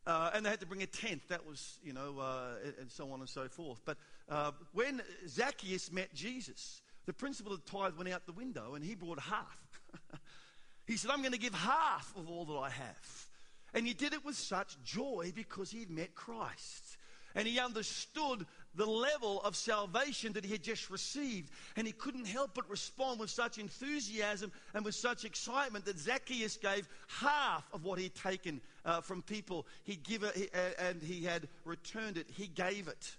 Uh, 0.05 0.31
and 0.33 0.45
they 0.45 0.49
had 0.49 0.59
to 0.59 0.65
bring 0.65 0.81
a 0.81 0.87
tenth. 0.87 1.27
That 1.27 1.45
was, 1.45 1.79
you 1.83 1.93
know, 1.93 2.19
uh, 2.19 2.55
and 2.79 2.89
so 2.89 3.11
on 3.11 3.19
and 3.19 3.29
so 3.29 3.47
forth. 3.47 3.81
But 3.85 3.97
uh, 4.29 4.51
when 4.73 5.01
Zacchaeus 5.27 5.91
met 5.91 6.13
Jesus, 6.13 6.81
the 7.05 7.13
principle 7.13 7.53
of 7.53 7.63
the 7.63 7.71
tithe 7.71 7.95
went 7.97 8.09
out 8.09 8.25
the 8.25 8.31
window 8.31 8.75
and 8.75 8.83
he 8.83 8.95
brought 8.95 9.19
half. 9.19 9.79
he 10.87 10.97
said, 10.97 11.11
I'm 11.11 11.21
going 11.21 11.33
to 11.33 11.39
give 11.39 11.53
half 11.53 12.13
of 12.17 12.29
all 12.29 12.45
that 12.45 12.57
I 12.57 12.69
have. 12.69 13.27
And 13.73 13.87
he 13.87 13.93
did 13.93 14.13
it 14.13 14.25
with 14.25 14.35
such 14.35 14.81
joy 14.83 15.31
because 15.35 15.71
he 15.71 15.81
had 15.81 15.89
met 15.89 16.15
Christ. 16.15 16.97
And 17.35 17.47
he 17.47 17.59
understood 17.59 18.45
the 18.75 18.85
level 18.85 19.41
of 19.41 19.55
salvation 19.55 20.33
that 20.33 20.45
he 20.45 20.51
had 20.51 20.63
just 20.63 20.89
received. 20.89 21.51
And 21.75 21.85
he 21.85 21.93
couldn't 21.93 22.25
help 22.25 22.51
but 22.55 22.69
respond 22.69 23.19
with 23.19 23.29
such 23.29 23.57
enthusiasm 23.57 24.51
and 24.73 24.85
with 24.85 24.95
such 24.95 25.25
excitement 25.25 25.85
that 25.85 25.99
Zacchaeus 25.99 26.57
gave 26.57 26.87
half 27.07 27.63
of 27.73 27.83
what 27.83 27.99
he'd 27.99 28.15
taken 28.15 28.61
uh, 28.85 29.01
from 29.01 29.21
people. 29.21 29.65
He'd 29.83 30.03
give 30.03 30.23
it, 30.23 30.53
and 30.79 31.01
he 31.01 31.23
had 31.23 31.47
returned 31.65 32.17
it. 32.17 32.27
He 32.35 32.47
gave 32.47 32.87
it. 32.87 33.15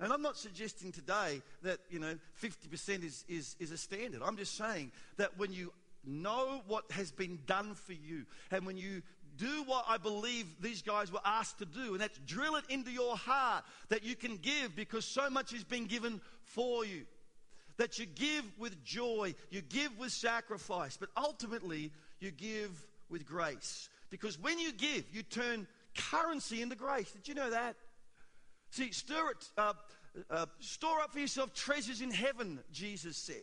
And 0.00 0.12
I'm 0.12 0.22
not 0.22 0.36
suggesting 0.36 0.90
today 0.90 1.42
that, 1.62 1.78
you 1.88 2.00
know, 2.00 2.18
50% 2.42 3.04
is, 3.04 3.24
is, 3.28 3.54
is 3.60 3.70
a 3.70 3.76
standard. 3.76 4.22
I'm 4.24 4.36
just 4.36 4.56
saying 4.56 4.90
that 5.16 5.38
when 5.38 5.52
you 5.52 5.72
know 6.04 6.62
what 6.66 6.90
has 6.90 7.12
been 7.12 7.38
done 7.46 7.74
for 7.74 7.92
you 7.92 8.26
and 8.50 8.66
when 8.66 8.76
you 8.76 9.02
do 9.42 9.64
what 9.64 9.84
I 9.88 9.98
believe 9.98 10.46
these 10.60 10.82
guys 10.82 11.10
were 11.10 11.20
asked 11.24 11.58
to 11.58 11.64
do, 11.64 11.92
and 11.92 12.00
that's 12.00 12.18
drill 12.26 12.56
it 12.56 12.64
into 12.68 12.90
your 12.90 13.16
heart 13.16 13.64
that 13.88 14.04
you 14.04 14.14
can 14.14 14.36
give 14.36 14.76
because 14.76 15.04
so 15.04 15.28
much 15.28 15.50
has 15.50 15.64
been 15.64 15.86
given 15.86 16.20
for 16.44 16.84
you. 16.84 17.02
That 17.78 17.98
you 17.98 18.06
give 18.06 18.44
with 18.58 18.84
joy, 18.84 19.34
you 19.50 19.62
give 19.62 19.98
with 19.98 20.12
sacrifice, 20.12 20.96
but 20.96 21.08
ultimately 21.16 21.90
you 22.20 22.30
give 22.30 22.70
with 23.10 23.26
grace. 23.26 23.88
Because 24.10 24.38
when 24.38 24.58
you 24.58 24.72
give, 24.72 25.04
you 25.12 25.22
turn 25.22 25.66
currency 25.96 26.62
into 26.62 26.76
grace. 26.76 27.10
Did 27.10 27.26
you 27.26 27.34
know 27.34 27.50
that? 27.50 27.74
See, 28.70 28.92
stir 28.92 29.30
it, 29.30 29.48
uh, 29.58 29.72
uh, 30.30 30.46
store 30.60 31.00
up 31.00 31.12
for 31.12 31.18
yourself 31.18 31.52
treasures 31.54 32.00
in 32.00 32.10
heaven, 32.10 32.60
Jesus 32.72 33.16
said. 33.16 33.42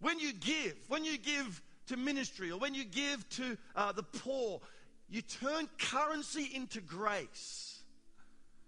When 0.00 0.18
you 0.18 0.32
give, 0.32 0.74
when 0.88 1.04
you 1.04 1.18
give 1.18 1.62
to 1.86 1.96
ministry 1.96 2.50
or 2.50 2.58
when 2.58 2.74
you 2.74 2.84
give 2.84 3.28
to 3.30 3.56
uh, 3.76 3.92
the 3.92 4.02
poor, 4.02 4.60
you 5.08 5.22
turn 5.22 5.68
currency 5.78 6.50
into 6.54 6.80
grace. 6.80 7.74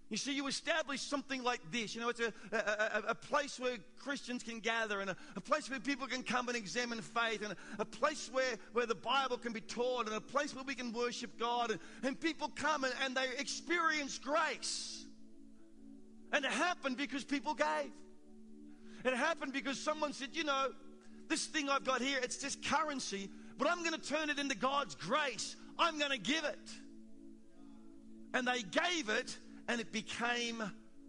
You 0.09 0.15
see, 0.15 0.33
you 0.33 0.47
establish 0.47 1.01
something 1.01 1.43
like 1.43 1.59
this. 1.69 1.93
You 1.93 1.99
know, 1.99 2.09
it's 2.09 2.21
a, 2.21 2.31
a, 2.53 3.09
a 3.09 3.15
place 3.15 3.59
where 3.59 3.75
Christians 3.99 4.41
can 4.41 4.61
gather 4.61 5.01
and 5.01 5.09
a, 5.09 5.17
a, 5.35 5.41
place 5.41 5.69
where 5.69 5.81
people 5.81 6.07
can 6.07 6.23
come 6.23 6.47
and 6.47 6.55
examine 6.55 7.01
faith 7.01 7.43
and 7.43 7.53
a, 7.77 7.83
place 7.83 8.29
where, 8.31 8.55
where 8.71 8.85
the 8.85 8.95
Bible 8.95 9.37
can 9.37 9.51
be 9.51 9.59
taught 9.59 10.07
and 10.07 10.15
a 10.15 10.21
place 10.21 10.55
where 10.55 10.63
we 10.63 10.75
can 10.75 10.93
worship 10.93 11.37
God. 11.37 11.71
And, 11.71 11.79
and 12.03 12.17
people 12.17 12.49
come 12.55 12.85
and, 12.85 12.93
and 13.03 13.17
they 13.17 13.27
experience 13.37 14.17
grace. 14.17 15.05
And 16.31 16.45
it 16.45 16.51
happened 16.51 16.95
because 16.95 17.25
people 17.25 17.53
gave. 17.53 17.91
It 19.03 19.13
happened 19.13 19.51
because 19.51 19.77
someone 19.77 20.13
said, 20.13 20.29
you 20.33 20.45
know, 20.45 20.69
this 21.29 21.45
thing 21.45 21.69
I've 21.69 21.83
got 21.83 22.01
here, 22.01 22.19
it's 22.21 22.37
just 22.37 22.63
currency, 22.63 23.29
but 23.57 23.69
I'm 23.69 23.79
going 23.79 23.99
to 23.99 24.01
turn 24.01 24.29
it 24.29 24.39
into 24.39 24.55
God's 24.55 24.95
grace. 24.95 25.55
I'm 25.79 25.97
going 25.97 26.11
to 26.11 26.17
give 26.17 26.43
it. 26.43 26.69
And 28.33 28.47
they 28.47 28.61
gave 28.61 29.09
it, 29.09 29.37
and 29.67 29.81
it 29.81 29.91
became 29.91 30.63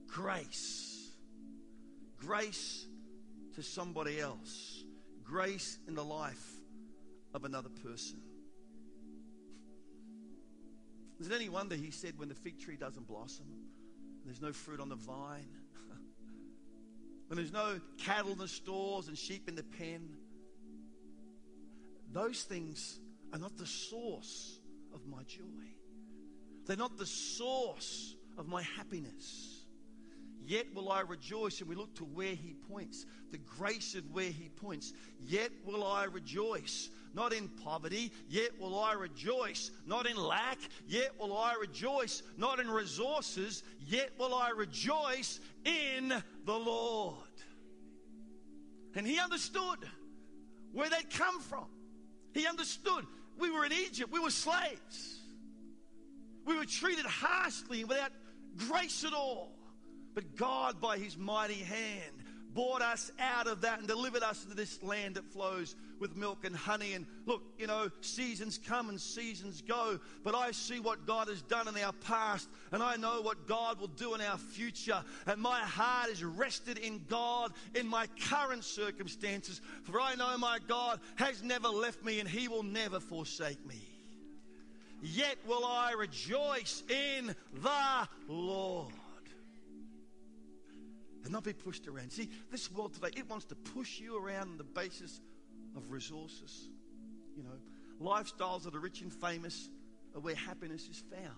grace. 0.06 1.10
Grace 2.16 2.86
to 3.54 3.62
somebody 3.62 4.20
else, 4.20 4.84
grace 5.24 5.78
in 5.88 5.94
the 5.94 6.04
life 6.04 6.60
of 7.34 7.44
another 7.44 7.68
person. 7.68 8.20
Is 11.20 11.26
it 11.28 11.32
any 11.34 11.48
wonder 11.48 11.74
he 11.74 11.90
said, 11.90 12.18
when 12.18 12.28
the 12.28 12.34
fig 12.34 12.60
tree 12.60 12.76
doesn't 12.76 13.06
blossom, 13.08 13.46
there's 14.24 14.40
no 14.40 14.52
fruit 14.52 14.80
on 14.80 14.88
the 14.88 14.96
vine, 14.96 15.48
when 17.28 17.36
there's 17.36 17.52
no 17.52 17.78
cattle 17.98 18.32
in 18.32 18.38
the 18.38 18.48
stores 18.48 19.08
and 19.08 19.16
sheep 19.16 19.48
in 19.48 19.54
the 19.54 19.62
pen, 19.62 20.16
those 22.12 22.42
things 22.42 22.98
are 23.32 23.38
not 23.38 23.56
the 23.56 23.66
source 23.66 24.58
of 24.94 25.06
my 25.06 25.22
joy. 25.24 25.44
They're 26.66 26.76
not 26.76 26.96
the 26.96 27.06
source 27.06 28.14
of 28.38 28.48
my 28.48 28.62
happiness. 28.62 29.66
Yet 30.44 30.74
will 30.74 30.90
I 30.90 31.00
rejoice, 31.00 31.60
and 31.60 31.68
we 31.68 31.74
look 31.74 31.94
to 31.96 32.04
where 32.04 32.34
he 32.34 32.54
points, 32.54 33.04
the 33.30 33.36
grace 33.36 33.94
of 33.94 34.10
where 34.10 34.30
he 34.30 34.48
points. 34.48 34.94
Yet 35.20 35.50
will 35.66 35.84
I 35.84 36.04
rejoice, 36.04 36.88
not 37.14 37.32
in 37.32 37.48
poverty, 37.48 38.12
yet 38.28 38.50
will 38.60 38.78
I 38.78 38.92
rejoice, 38.94 39.70
not 39.86 40.08
in 40.08 40.16
lack, 40.16 40.58
yet 40.86 41.12
will 41.18 41.36
I 41.36 41.54
rejoice, 41.60 42.22
not 42.36 42.60
in 42.60 42.68
resources, 42.68 43.62
yet 43.86 44.10
will 44.18 44.34
I 44.34 44.50
rejoice 44.50 45.40
in 45.64 46.08
the 46.44 46.54
Lord. 46.54 47.16
And 48.94 49.06
he 49.06 49.18
understood 49.18 49.78
where 50.72 50.90
they'd 50.90 51.10
come 51.10 51.40
from. 51.40 51.66
He 52.34 52.46
understood 52.46 53.06
we 53.38 53.50
were 53.50 53.64
in 53.64 53.72
Egypt, 53.72 54.12
we 54.12 54.20
were 54.20 54.30
slaves. 54.30 55.20
We 56.44 56.56
were 56.56 56.64
treated 56.64 57.04
harshly 57.04 57.84
without 57.84 58.10
grace 58.68 59.04
at 59.04 59.12
all. 59.12 59.52
But 60.14 60.34
God, 60.36 60.80
by 60.80 60.98
his 60.98 61.16
mighty 61.16 61.54
hand, 61.54 62.17
brought 62.54 62.82
us 62.82 63.10
out 63.18 63.46
of 63.46 63.60
that 63.62 63.78
and 63.78 63.88
delivered 63.88 64.22
us 64.22 64.42
into 64.44 64.56
this 64.56 64.82
land 64.82 65.16
that 65.16 65.24
flows 65.24 65.76
with 66.00 66.16
milk 66.16 66.44
and 66.44 66.54
honey. 66.54 66.94
And 66.94 67.06
look, 67.26 67.42
you 67.58 67.66
know, 67.66 67.90
seasons 68.00 68.58
come 68.58 68.88
and 68.88 69.00
seasons 69.00 69.62
go, 69.62 69.98
but 70.24 70.34
I 70.34 70.52
see 70.52 70.80
what 70.80 71.06
God 71.06 71.28
has 71.28 71.42
done 71.42 71.68
in 71.68 71.76
our 71.82 71.92
past, 71.92 72.48
and 72.72 72.82
I 72.82 72.96
know 72.96 73.20
what 73.22 73.46
God 73.46 73.80
will 73.80 73.88
do 73.88 74.14
in 74.14 74.20
our 74.20 74.38
future. 74.38 75.02
And 75.26 75.40
my 75.40 75.60
heart 75.60 76.10
is 76.10 76.24
rested 76.24 76.78
in 76.78 77.04
God 77.08 77.52
in 77.74 77.86
my 77.86 78.06
current 78.28 78.64
circumstances, 78.64 79.60
for 79.84 80.00
I 80.00 80.14
know 80.14 80.36
my 80.38 80.58
God 80.66 81.00
has 81.16 81.42
never 81.42 81.68
left 81.68 82.04
me 82.04 82.20
and 82.20 82.28
he 82.28 82.48
will 82.48 82.62
never 82.62 83.00
forsake 83.00 83.64
me. 83.66 83.82
Yet 85.00 85.36
will 85.46 85.64
I 85.64 85.92
rejoice 85.92 86.82
in 86.88 87.34
the 87.54 88.08
Lord 88.26 88.92
and 91.24 91.32
not 91.32 91.44
be 91.44 91.52
pushed 91.52 91.86
around. 91.86 92.12
See, 92.12 92.30
this 92.50 92.70
world 92.70 92.94
today, 92.94 93.10
it 93.16 93.28
wants 93.28 93.46
to 93.46 93.54
push 93.54 93.98
you 93.98 94.18
around 94.18 94.50
on 94.50 94.58
the 94.58 94.64
basis 94.64 95.20
of 95.76 95.90
resources. 95.90 96.68
You 97.36 97.42
know, 97.44 97.58
lifestyles 98.00 98.64
that 98.64 98.74
are 98.74 98.80
rich 98.80 99.02
and 99.02 99.12
famous 99.12 99.68
are 100.14 100.20
where 100.20 100.34
happiness 100.34 100.88
is 100.88 101.02
found. 101.10 101.36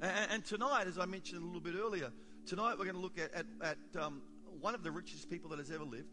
And, 0.00 0.32
and 0.32 0.44
tonight, 0.44 0.86
as 0.86 0.98
I 0.98 1.06
mentioned 1.06 1.42
a 1.42 1.44
little 1.44 1.60
bit 1.60 1.74
earlier, 1.74 2.10
tonight 2.46 2.76
we're 2.78 2.84
going 2.84 2.96
to 2.96 3.02
look 3.02 3.18
at, 3.18 3.34
at, 3.34 3.46
at 3.62 4.02
um, 4.02 4.22
one 4.60 4.74
of 4.74 4.82
the 4.82 4.90
richest 4.90 5.30
people 5.30 5.50
that 5.50 5.58
has 5.58 5.70
ever 5.70 5.84
lived. 5.84 6.08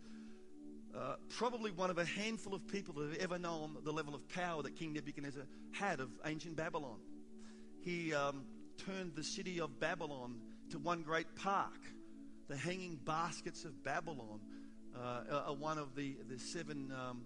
Uh, 0.95 1.15
probably 1.29 1.71
one 1.71 1.89
of 1.89 1.97
a 1.97 2.05
handful 2.05 2.55
of 2.55 2.65
people 2.67 2.93
that 2.95 3.11
have 3.11 3.21
ever 3.21 3.37
known 3.37 3.77
the 3.83 3.91
level 3.91 4.15
of 4.15 4.27
power 4.29 4.63
that 4.63 4.75
King 4.75 4.93
Nebuchadnezzar 4.93 5.43
had 5.71 5.99
of 5.99 6.09
ancient 6.25 6.55
Babylon. 6.55 6.97
He 7.81 8.13
um, 8.13 8.45
turned 8.85 9.13
the 9.15 9.23
city 9.23 9.59
of 9.59 9.79
Babylon 9.79 10.39
to 10.71 10.79
one 10.79 11.03
great 11.03 11.35
park. 11.35 11.79
The 12.47 12.57
hanging 12.57 12.99
baskets 13.03 13.65
of 13.65 13.83
Babylon 13.83 14.39
uh, 14.95 15.43
are 15.47 15.53
one 15.53 15.77
of 15.77 15.95
the, 15.95 16.17
the 16.29 16.39
seven, 16.39 16.91
um, 16.91 17.25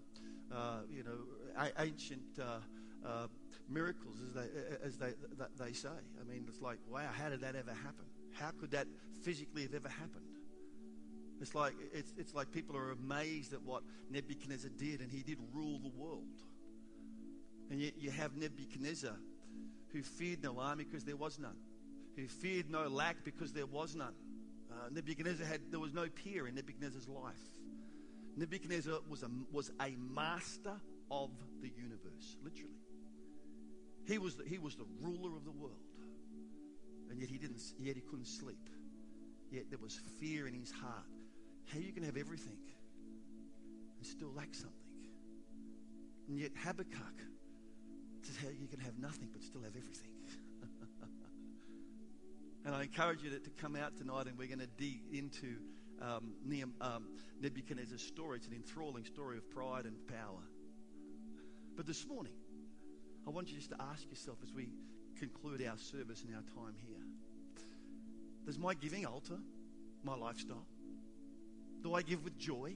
uh, 0.52 0.80
you 0.90 1.04
know, 1.04 1.70
ancient 1.80 2.40
uh, 2.40 3.08
uh, 3.08 3.28
miracles, 3.70 4.18
as 4.28 4.34
they, 4.34 4.48
as 4.84 4.98
they, 4.98 5.14
they 5.64 5.74
say. 5.74 5.90
I 5.90 6.24
mean, 6.30 6.46
it's 6.48 6.62
like, 6.62 6.78
wow, 6.90 7.10
how 7.12 7.30
did 7.30 7.42
that 7.42 7.56
ever 7.56 7.72
happen? 7.72 8.06
How 8.34 8.52
could 8.60 8.72
that 8.72 8.88
physically 9.22 9.64
have 9.64 9.74
ever 9.74 9.90
happened? 9.90 10.26
It's 11.40 11.56
like, 11.56 11.74
it's, 11.94 12.14
it's 12.18 12.34
like 12.36 12.52
people 12.52 12.78
are 12.78 12.92
amazed 12.92 13.54
at 13.54 13.62
what 13.64 13.84
Nebuchadnezzar 14.12 14.72
did, 14.78 15.02
and 15.02 15.12
he 15.12 15.24
did 15.24 15.40
rule 15.54 15.80
the 15.80 15.90
world. 15.90 16.28
And 17.70 17.80
yet 17.80 17.94
you 17.98 18.12
have 18.12 18.36
Nebuchadnezzar 18.36 19.16
who 19.92 20.04
feared 20.04 20.44
no 20.44 20.60
army 20.60 20.84
because 20.84 21.04
there 21.04 21.16
was 21.16 21.40
none, 21.40 21.56
who 22.16 22.28
feared 22.28 22.70
no 22.70 22.88
lack 22.88 23.24
because 23.24 23.54
there 23.54 23.66
was 23.66 23.96
none. 23.96 24.14
Uh, 24.72 24.90
Nebuchadnezzar 24.92 25.46
had, 25.46 25.62
there 25.70 25.80
was 25.80 25.94
no 25.94 26.08
peer 26.08 26.48
in 26.48 26.56
Nebuchadnezzar's 26.56 27.08
life. 27.08 27.36
Nebuchadnezzar 28.38 29.00
was 29.10 29.24
a, 29.24 29.30
was 29.52 29.72
a 29.82 29.96
master 30.00 30.80
of 31.10 31.30
the 31.62 31.70
universe, 31.76 32.38
literally. 32.42 32.80
He 34.08 34.18
was, 34.18 34.36
the, 34.36 34.44
he 34.46 34.58
was 34.58 34.76
the 34.76 34.86
ruler 35.02 35.36
of 35.36 35.44
the 35.44 35.52
world. 35.52 35.76
And 37.10 37.20
yet 37.20 37.30
he, 37.30 37.38
didn't, 37.38 37.62
yet 37.80 37.96
he 37.96 38.02
couldn't 38.02 38.28
sleep. 38.28 38.70
Yet 39.52 39.66
there 39.70 39.80
was 39.80 40.00
fear 40.20 40.48
in 40.48 40.54
his 40.54 40.72
heart. 40.72 41.06
How 41.74 41.80
you 41.80 41.92
can 41.92 42.04
have 42.04 42.16
everything 42.16 42.58
and 43.98 44.08
still 44.08 44.32
lack 44.34 44.56
something. 44.56 44.80
And 46.28 46.40
yet 46.40 46.52
Habakkuk 46.64 47.20
says 48.24 48.38
how 48.42 48.50
you 48.50 48.68
can 48.68 48.80
have 48.80 48.98
nothing 48.98 49.30
but 49.34 49.44
still 49.44 49.62
have 49.62 49.76
everything. 49.76 50.11
And 52.66 52.76
I 52.76 52.84
encourage 52.84 53.24
you 53.24 53.30
to, 53.32 53.40
to 53.40 53.50
come 53.52 53.76
out 53.76 53.98
tonight 53.98 54.28
and 54.28 54.38
we're 54.38 54.48
going 54.48 54.60
to 54.60 54.68
dig 54.78 55.02
into 55.14 55.58
um, 56.02 56.34
um, 56.82 57.08
Nebuchadnezzar's 57.42 58.02
story. 58.02 58.38
It's 58.38 58.48
an 58.48 58.54
enthralling 58.54 59.06
story 59.06 59.38
of 59.38 59.50
pride 59.50 59.86
and 59.86 59.96
power. 60.08 60.44
But 61.76 61.88
this 61.88 62.08
morning, 62.08 62.34
I 63.26 63.30
want 63.30 63.50
you 63.50 63.56
just 63.56 63.70
to 63.72 63.82
ask 63.92 64.10
yourself 64.10 64.38
as 64.44 64.54
we 64.54 64.70
conclude 65.20 65.66
our 65.66 65.78
service 65.78 66.24
and 66.24 66.36
our 66.36 66.42
time 66.42 66.76
here 66.88 66.98
Does 68.46 68.58
my 68.58 68.74
giving 68.74 69.06
alter 69.06 69.38
my 70.04 70.16
lifestyle? 70.16 70.66
Do 71.84 71.94
I 71.94 72.02
give 72.02 72.24
with 72.24 72.38
joy? 72.38 72.74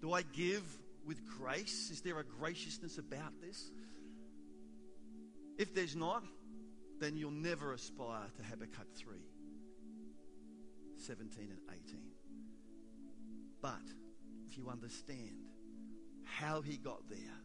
Do 0.00 0.12
I 0.12 0.22
give 0.22 0.62
with 1.06 1.24
grace? 1.38 1.90
Is 1.90 2.02
there 2.02 2.18
a 2.18 2.24
graciousness 2.24 2.98
about 2.98 3.32
this? 3.40 3.70
If 5.58 5.74
there's 5.74 5.96
not, 5.96 6.22
then 7.00 7.16
you'll 7.16 7.30
never 7.30 7.72
aspire 7.72 8.26
to 8.36 8.42
Habakkuk 8.42 8.88
3 8.94 9.18
17 10.96 11.50
and 11.50 11.60
18. 11.86 12.00
But 13.62 13.86
if 14.46 14.58
you 14.58 14.68
understand 14.68 15.46
how 16.24 16.60
he 16.60 16.76
got 16.76 17.08
there 17.08 17.38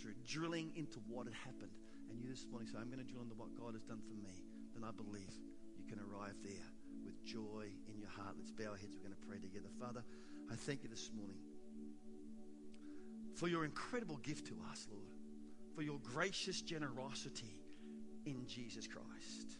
through 0.00 0.14
drilling 0.26 0.72
into 0.76 0.98
what 1.08 1.26
had 1.26 1.34
happened, 1.34 1.72
and 2.10 2.20
you 2.20 2.28
this 2.28 2.46
morning 2.50 2.68
say, 2.68 2.78
I'm 2.78 2.90
going 2.90 3.04
to 3.04 3.10
drill 3.10 3.22
into 3.22 3.34
what 3.34 3.54
God 3.58 3.72
has 3.74 3.82
done 3.82 4.00
for 4.06 4.14
me, 4.14 4.44
then 4.74 4.84
I 4.84 4.92
believe 4.92 5.32
you 5.78 5.84
can 5.88 5.98
arrive 6.00 6.36
there 6.42 6.68
with 7.04 7.24
joy 7.24 7.72
in 7.88 7.98
your 7.98 8.10
heart. 8.10 8.36
Let's 8.38 8.50
bow 8.50 8.70
our 8.70 8.76
heads. 8.76 8.96
We're 8.96 9.08
going 9.08 9.16
to 9.16 9.26
pray 9.26 9.38
together. 9.38 9.68
Father, 9.80 10.04
I 10.50 10.56
thank 10.56 10.82
you 10.82 10.88
this 10.88 11.10
morning 11.16 11.38
for 13.36 13.48
your 13.48 13.64
incredible 13.64 14.16
gift 14.16 14.46
to 14.48 14.56
us, 14.70 14.86
Lord, 14.90 15.08
for 15.74 15.82
your 15.82 15.98
gracious 16.02 16.60
generosity 16.60 17.59
in 18.24 18.46
Jesus 18.46 18.86
Christ. 18.86 19.58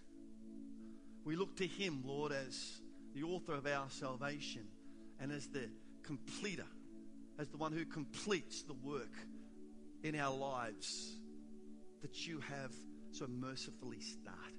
We 1.25 1.37
look 1.37 1.57
to 1.57 1.67
him, 1.67 2.03
Lord, 2.07 2.33
as 2.33 2.81
the 3.15 3.23
author 3.25 3.55
of 3.55 3.67
our 3.67 3.87
salvation 3.91 4.67
and 5.21 5.33
as 5.33 5.47
the 5.49 5.69
completer, 6.03 6.67
as 7.39 7.49
the 7.49 7.57
one 7.57 7.73
who 7.73 7.85
completes 7.85 8.63
the 8.63 8.75
work 8.75 9.13
in 10.03 10.19
our 10.19 10.35
lives 10.35 11.17
that 12.03 12.27
you 12.27 12.41
have 12.41 12.73
so 13.13 13.27
mercifully 13.27 14.01
started. 14.01 14.55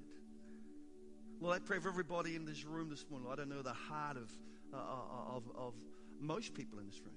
Lord, 1.39 1.55
I 1.55 1.59
pray 1.59 1.79
for 1.79 1.89
everybody 1.89 2.35
in 2.35 2.45
this 2.45 2.63
room 2.65 2.89
this 2.89 3.03
morning. 3.09 3.27
I 3.31 3.35
don't 3.35 3.49
know 3.49 3.63
the 3.63 3.73
heart 3.73 4.17
of, 4.17 4.31
uh, 4.71 5.35
of, 5.35 5.43
of 5.57 5.73
most 6.19 6.53
people 6.53 6.77
in 6.77 6.85
this 6.85 6.99
room. 6.99 7.15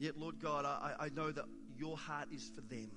Yet, 0.00 0.18
Lord 0.18 0.40
God, 0.40 0.64
I, 0.64 0.94
I 0.98 1.08
know 1.10 1.30
that 1.30 1.44
your 1.76 1.96
heart 1.96 2.28
is 2.32 2.50
for 2.54 2.62
them. 2.62 2.90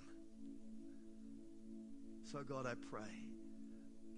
So, 2.34 2.42
God, 2.42 2.66
I 2.66 2.74
pray 2.90 3.14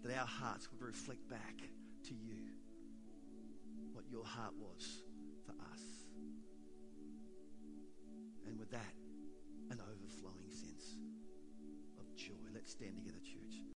that 0.02 0.18
our 0.18 0.26
hearts 0.26 0.72
would 0.72 0.82
reflect 0.82 1.28
back 1.30 1.58
to 2.06 2.14
you 2.14 2.48
what 3.92 4.06
your 4.10 4.24
heart 4.24 4.54
was 4.58 5.04
for 5.46 5.52
us. 5.52 5.82
And 8.48 8.58
with 8.58 8.72
that, 8.72 8.94
an 9.70 9.82
overflowing 9.82 10.50
sense 10.50 10.96
of 12.00 12.16
joy. 12.16 12.40
Let's 12.54 12.72
stand 12.72 12.96
together, 12.96 13.20
church. 13.20 13.45